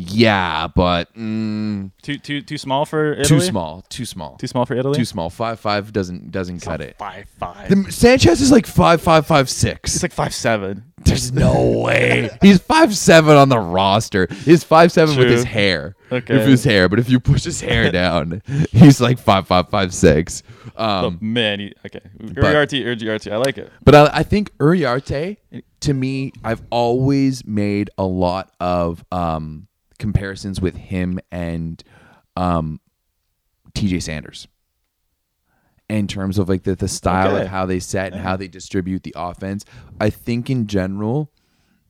[0.00, 3.24] Yeah, but mm, Too too too small for Italy.
[3.24, 4.96] too small, too small, Too small for Italy.
[4.96, 5.28] too small.
[5.28, 6.96] Five five doesn't doesn't cut it.
[6.98, 7.68] Five five.
[7.68, 9.94] The, Sanchez is like five five five six.
[9.94, 10.84] He's like five seven.
[11.04, 12.30] There's no way.
[12.42, 14.28] He's five seven on the roster.
[14.44, 15.94] He's five seven with his hair.
[16.12, 16.36] Okay.
[16.40, 19.92] If his hair, but if you push his hair down, he's like five five five
[19.94, 20.42] six.
[20.76, 22.00] Um, oh man, he, okay.
[22.20, 23.70] Uriarte, Uriarte, I like it.
[23.84, 25.36] But I, I think Uriarte,
[25.80, 29.67] to me, I've always made a lot of um,
[29.98, 31.82] comparisons with him and
[32.36, 32.80] um,
[33.74, 34.48] TJ Sanders
[35.88, 37.42] in terms of like the, the style Okay.
[37.44, 39.64] of how they set and how they distribute the offense.
[40.00, 41.32] I think in general,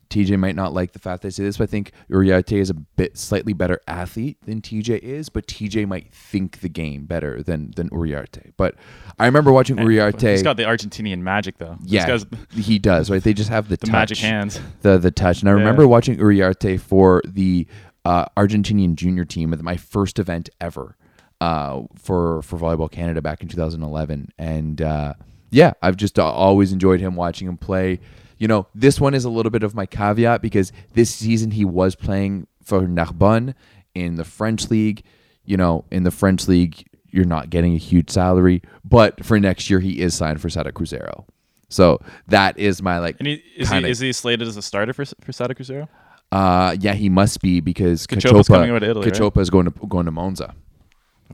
[0.08, 2.70] TJ might not like the fact that I say this, but I think Uriarte is
[2.70, 7.42] a bit slightly better athlete than TJ is, but TJ might think the game better
[7.42, 8.52] than than Uriarte.
[8.56, 8.76] But
[9.18, 10.30] I remember watching Uriarte.
[10.30, 11.76] He's got the Argentinian magic though.
[11.84, 12.18] Yeah,
[12.54, 13.10] he does.
[13.10, 14.60] Right, they just have the, the touch, magic hands.
[14.80, 15.40] the the touch.
[15.40, 17.66] And I remember watching Uriarte for the
[18.04, 20.96] uh, Argentinian junior team at my first event ever
[21.40, 24.30] uh, for for volleyball Canada back in 2011.
[24.38, 25.14] And uh,
[25.50, 28.00] yeah, I've just uh, always enjoyed him watching him play.
[28.38, 31.64] You know, this one is a little bit of my caveat because this season he
[31.64, 33.54] was playing for Narbonne
[33.94, 35.02] in the French league.
[35.44, 39.70] You know, in the French league, you're not getting a huge salary, but for next
[39.70, 41.24] year he is signed for Sada Cruzeiro.
[41.70, 44.62] So that is my like And he, is kinda- he is he slated as a
[44.62, 45.88] starter for for Sada Cruzeiro?
[46.30, 49.36] Uh, yeah, he must be because Cachopa's Cachopa, coming over to Italy, right?
[49.38, 50.54] Is going to going to Monza.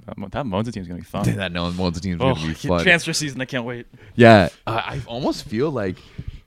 [0.07, 1.25] That, Mo- that Monza team's gonna be fun.
[1.37, 2.83] that no Monza team is oh, going to be fun.
[2.83, 3.41] transfer season!
[3.41, 3.87] I can't wait.
[4.15, 5.99] yeah, uh, I almost feel like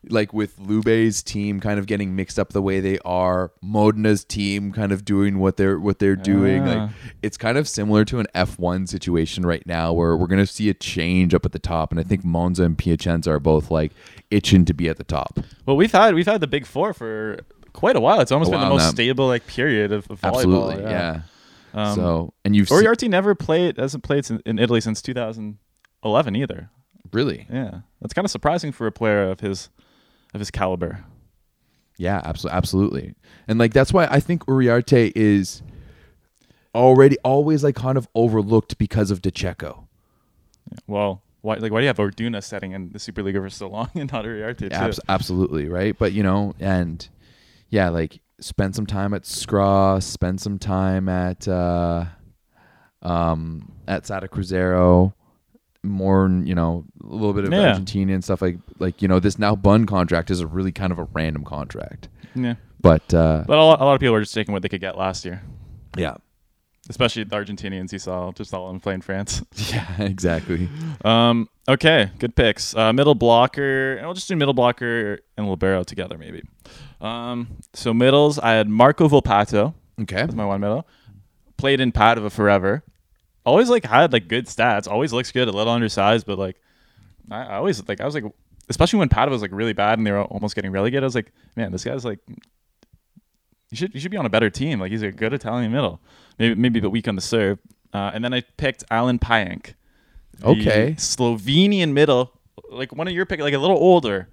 [0.10, 4.72] like with Lube's team kind of getting mixed up the way they are, Modena's team
[4.72, 6.64] kind of doing what they're what they're doing.
[6.64, 6.66] Ah.
[6.66, 6.92] Like
[7.22, 10.70] it's kind of similar to an F1 situation right now where we're going to see
[10.70, 13.92] a change up at the top and I think Monza and Piacenza are both like
[14.32, 15.40] itching to be at the top.
[15.66, 17.40] Well, we've had we've had the big four for
[17.78, 18.20] quite a while.
[18.20, 18.90] It's almost been the most now.
[18.90, 20.72] stable like period of, of volleyball.
[20.72, 20.84] Absolutely.
[20.84, 21.22] Yeah.
[21.74, 26.36] Um, so, and you've seen, Uriarte never played hasn't played in, in Italy since 2011
[26.36, 26.72] either.
[27.12, 29.70] really Yeah, that's kind of surprising for a player of his
[30.34, 31.06] of his caliber.
[31.98, 33.16] Yeah, absolutely, absolutely.
[33.48, 35.62] And like that's why I think Uriarte is
[36.74, 39.88] already always like kind of overlooked because of De Cecco.
[40.88, 43.68] Well, why like why do you have Orduna setting in the Super League for so
[43.68, 44.72] long and not Uriarte?
[44.72, 45.96] Abs- absolutely, right?
[45.98, 47.08] But you know, and
[47.70, 52.06] yeah, like spend some time at Skra, spend some time at uh
[53.02, 55.14] um at Sada Cruzeiro,
[55.84, 57.70] more you know, a little bit of Yeah.
[57.70, 61.00] Argentina and stuff like like you know, this Narbonne contract is a really kind of
[61.00, 62.10] a random contract.
[62.36, 64.70] yeah, But uh but a lot, a lot of people are just taking what they
[64.70, 65.42] could get last year,
[65.96, 66.16] yeah.
[66.90, 67.92] especially the Argentinians.
[67.92, 69.42] You saw just all them playing France.
[69.74, 70.70] Yeah, exactly.
[71.04, 72.76] Um, okay, good picks.
[72.76, 76.44] Uh, middle blocker, and we'll just do middle blocker and libero together, maybe.
[77.00, 80.18] Um, so middles, I had Marco Volpato Okay.
[80.22, 80.88] as my one middle.
[81.58, 82.84] Played in Padova forever.
[83.46, 84.88] Always like had like good stats.
[84.90, 85.48] Always looks good.
[85.48, 86.58] A little undersized, but like
[87.32, 88.26] I, I always like I was like,
[88.70, 91.04] especially when Padova was like really bad and they were almost getting relegated.
[91.04, 94.50] I was like, man, this guy's like, you should you should be on a better
[94.50, 94.80] team.
[94.80, 96.00] Like he's a good Italian middle.
[96.40, 97.60] Maybe maybe but weak on the serve.
[97.94, 99.74] Uh, and then I picked Alen Pajenk.
[100.44, 100.94] Okay.
[100.98, 102.32] Slovenian middle,
[102.70, 104.28] like one of your pick, like a little older,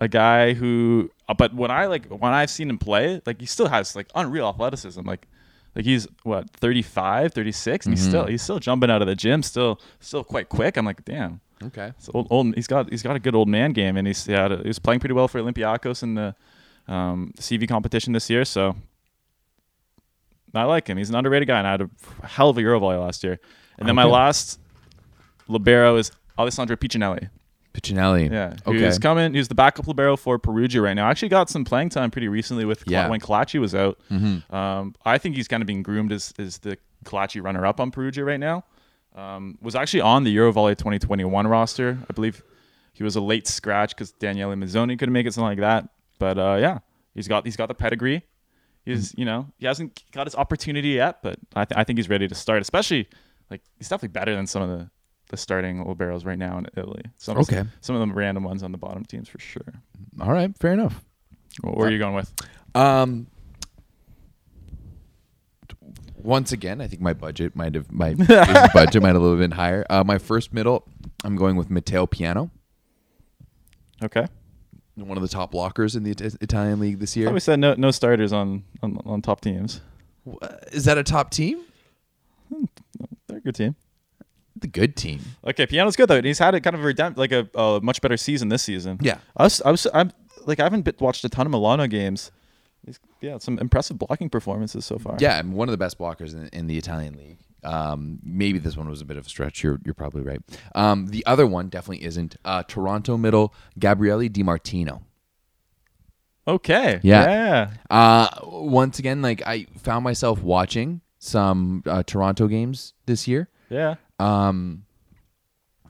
[0.00, 3.68] a guy who, but when I like when I've seen him play, like he still
[3.68, 5.00] has like unreal athleticism.
[5.06, 5.26] Like,
[5.74, 9.42] like he's what 35, 36, and he's still he's still jumping out of the gym,
[9.42, 10.76] still still quite quick.
[10.76, 11.92] I'm like, damn, Okay.
[11.96, 12.54] it's old, old.
[12.54, 15.00] He's got he's got a good old man game, and he's yeah, he was playing
[15.00, 16.34] pretty well for Olympiacos in the
[16.88, 18.44] um, CEV competition this year.
[18.44, 18.76] So
[20.54, 20.98] I like him.
[20.98, 21.90] He's an underrated guy, and I had a
[22.26, 23.40] hell of a Euro volley last year.
[23.78, 24.60] And then my last
[25.48, 27.28] libero is Alessandro Piccinelli.
[27.74, 28.30] Piccinelli.
[28.30, 28.84] Yeah, Okay.
[28.84, 29.34] he's coming.
[29.34, 31.08] He's the backup libero for Perugia right now.
[31.10, 33.08] Actually, got some playing time pretty recently with Yeah.
[33.08, 33.98] when Colaci was out.
[34.10, 34.54] Mm-hmm.
[34.54, 37.90] Um, I think he's kind of being groomed as, as the Colaci runner up on
[37.90, 38.64] Perugia right now.
[39.16, 41.98] Um, was actually on the Eurovolley 2021 roster.
[42.08, 42.42] I believe
[42.92, 45.88] he was a late scratch because Daniele Mazzoni couldn't make it, something like that.
[46.18, 46.78] But uh, yeah,
[47.14, 48.22] he's got he's got the pedigree.
[48.84, 52.08] He's you know he hasn't got his opportunity yet, but I, th- I think he's
[52.08, 52.60] ready to start.
[52.62, 53.08] Especially
[53.50, 54.90] like he's definitely better than some of the,
[55.28, 57.02] the starting liberos right now in Italy.
[57.16, 57.64] Some of, Okay.
[57.80, 59.74] some of them random ones on the bottom teams for sure.
[60.20, 61.02] All right, fair enough.
[61.62, 62.32] Where are you going with?
[62.74, 63.26] Um,
[66.16, 68.14] once again, I think my budget might have my
[68.74, 69.84] budget might have a little bit higher.
[69.90, 70.86] Uh, my first middle,
[71.24, 72.50] I'm going with Matteo Piano,
[74.02, 74.26] Okay.
[74.96, 77.30] one of the top blockers in the It- Italian league this year.
[77.32, 79.80] we said no no starters on, on on top teams.
[80.72, 81.60] Is that a top team?
[83.28, 83.76] They're a good team.
[84.64, 85.20] The good team.
[85.46, 86.16] Okay, Piano's good though.
[86.16, 88.62] and He's had a kind of a redemp- like a, a much better season this
[88.62, 88.96] season.
[89.02, 89.18] Yeah.
[89.36, 90.10] I was I was I'm
[90.46, 92.32] like I haven't bit, watched a ton of Milano games.
[92.86, 95.18] He's, yeah, some impressive blocking performances so far.
[95.20, 97.40] Yeah, I'm one of the best blockers in, in the Italian league.
[97.62, 99.62] Um, maybe this one was a bit of a stretch.
[99.62, 100.40] You're you're probably right.
[100.74, 102.36] Um, the other one definitely isn't.
[102.42, 105.02] Uh, Taranto middle, Gabriele Di Martino.
[106.48, 107.00] Okay.
[107.02, 107.26] Yeah.
[107.28, 107.70] Yeah.
[107.90, 113.50] Uh, once again, like I found myself watching some uh, Taranto games this year.
[113.70, 113.94] Yeah.
[114.18, 114.84] Um,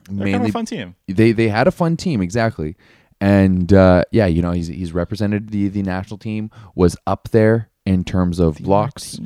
[0.09, 0.95] They're mainly kind of a fun team.
[1.07, 2.75] they they had a fun team exactly,
[3.21, 7.69] and uh, yeah, you know he's he's represented the the national team was up there
[7.85, 9.19] in terms of blocks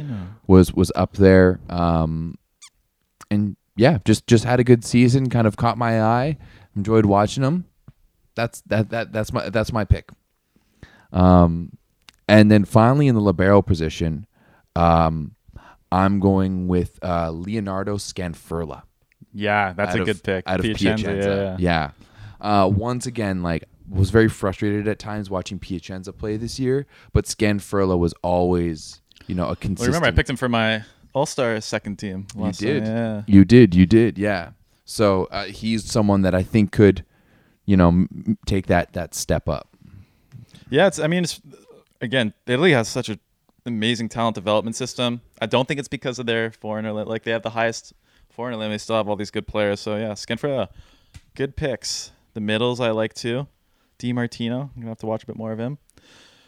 [0.48, 2.36] was was up there, um,
[3.32, 5.30] and yeah, just just had a good season.
[5.30, 6.38] Kind of caught my eye.
[6.76, 7.66] Enjoyed watching him.
[8.36, 10.10] That's that that that's my that's my pick.
[11.12, 11.78] Um,
[12.28, 14.28] and then finally in the libero position,
[14.76, 15.36] um,
[15.92, 18.84] I'm going with uh, Leonardo Scanferla
[19.34, 20.44] Yeah, that's a of- good pick.
[20.48, 21.56] Out of Piacenza, Piacenza.
[21.60, 21.92] Yeah.
[22.42, 22.64] Yeah.
[22.64, 27.26] Uh, once again, like was very frustrated at times watching Piacenza play this year, but
[27.26, 29.88] Scanferla was always, you know, a Well, consistent.
[29.96, 30.84] remember I picked him for my
[31.14, 32.28] All Star second team.
[32.38, 32.86] You did.
[32.86, 32.96] time.
[32.96, 33.22] Yeah.
[33.26, 33.74] You did.
[33.76, 34.18] You did.
[34.20, 34.52] Yeah.
[34.86, 37.04] So uh, he's someone that I think could,
[37.66, 39.68] you know, m- take that that step up.
[40.70, 41.00] Yeah, it's.
[41.00, 41.42] I mean, it's
[42.00, 43.20] again, Italy has such an
[43.66, 45.22] amazing talent development system.
[45.42, 47.08] I don't think it's because of their foreigner limit.
[47.08, 47.94] Like they have the highest
[48.30, 48.74] foreigner limit.
[48.76, 49.80] They still have all these good players.
[49.80, 50.70] So yeah, Scanferla,
[51.36, 52.12] good picks.
[52.34, 53.48] The middles I like too.
[53.98, 54.70] Di Martino.
[54.76, 55.78] I'm gonna have to watch a bit more of him.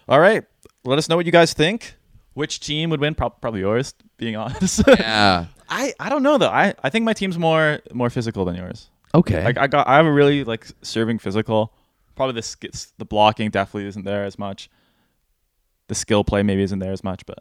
[0.08, 0.44] All right,
[0.84, 1.96] let us know what you guys think.
[2.34, 3.14] Which team would win?
[3.14, 3.94] Prob- probably yours.
[4.18, 5.48] Being honest, Yeah.
[5.70, 6.50] I I don't know though.
[6.50, 8.90] I I think my team's more more physical than yours.
[9.14, 9.44] Okay.
[9.44, 11.74] Like I got, I have a really like serving physical.
[12.16, 14.70] Probably the the blocking definitely isn't there as much.
[15.92, 17.40] The skill play maybe isn't there as much, but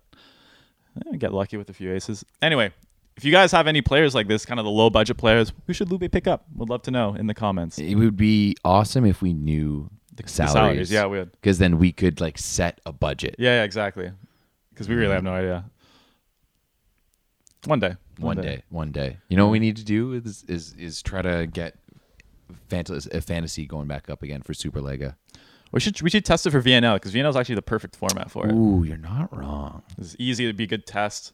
[0.96, 2.24] eh, get lucky with a few aces.
[2.42, 2.72] Anyway,
[3.16, 5.72] if you guys have any players like this, kind of the low budget players, who
[5.72, 6.46] should Lube pick up?
[6.57, 7.78] Would love to know in the comments.
[7.78, 10.90] it would be awesome if we knew the The salaries.
[10.90, 11.30] yeah, we would.
[11.30, 13.36] Because then we could like set a budget.
[13.38, 14.11] Yeah, yeah, exactly.
[14.70, 15.66] Because we really have no idea.
[17.66, 17.94] One day.
[18.18, 18.64] One day.
[18.68, 19.18] One day.
[19.28, 21.76] You know what we need to do is is, is try to get
[22.68, 25.14] fantasy, fantasy going back up again for Superlega.
[25.73, 28.31] We should we should test it for VNL because VNL is actually the perfect format
[28.31, 28.53] for it.
[28.53, 29.83] Ooh, you're not wrong.
[29.99, 31.33] It's easy to be a good test.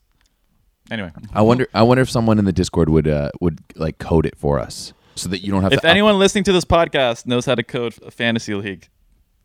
[0.91, 1.67] Anyway, I wonder.
[1.75, 4.93] I wonder if someone in the Discord would uh, would like code it for us
[5.15, 5.87] so that you don't have if to.
[5.87, 8.89] up- anyone listening to this podcast knows how to code a fantasy league,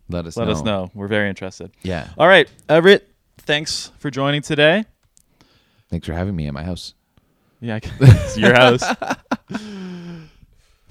[0.09, 0.51] let us let know.
[0.51, 0.91] us know.
[0.93, 1.71] We're very interested.
[1.83, 2.09] Yeah.
[2.17, 3.07] All right, Everett,
[3.39, 4.83] thanks for joining today.
[5.89, 6.93] Thanks for having me at my house.
[7.59, 8.83] Yeah, it's your house.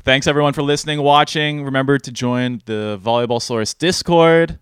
[0.05, 1.65] thanks everyone for listening, watching.
[1.65, 4.59] Remember to join the Volleyball Source Discord.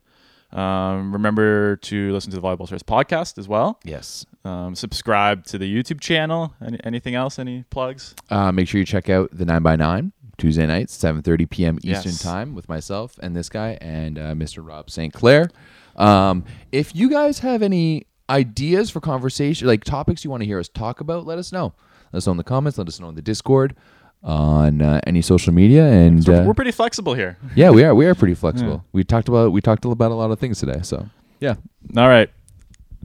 [0.52, 3.78] Um, remember to listen to the Volleyball Source podcast as well.
[3.84, 4.24] Yes.
[4.44, 6.54] Um, subscribe to the YouTube channel.
[6.64, 7.38] Any, anything else?
[7.38, 8.14] Any plugs?
[8.30, 11.78] Uh, make sure you check out the nine by nine Tuesday nights, seven thirty p.m.
[11.82, 12.22] Eastern Yes.
[12.22, 14.66] time with myself and this guy and uh, Mr.
[14.66, 15.12] Rob St.
[15.12, 15.50] Clair.
[15.96, 20.60] Um, if you guys have any ideas for conversation, like topics you want to hear
[20.60, 21.74] us talk about, let us know.
[22.12, 22.78] Let us know in the comments.
[22.78, 23.74] Let us know in the Discord,
[24.22, 27.38] on uh, any social media, and So uh, we're pretty flexible here.
[27.54, 27.94] yeah, we are.
[27.94, 28.84] We are pretty flexible.
[28.92, 30.80] We talked about we talked about a lot of things today.
[30.82, 31.08] So
[31.40, 31.54] yeah,
[31.96, 32.30] All right.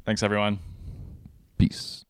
[0.05, 0.59] Thanks everyone.
[1.57, 2.02] peace.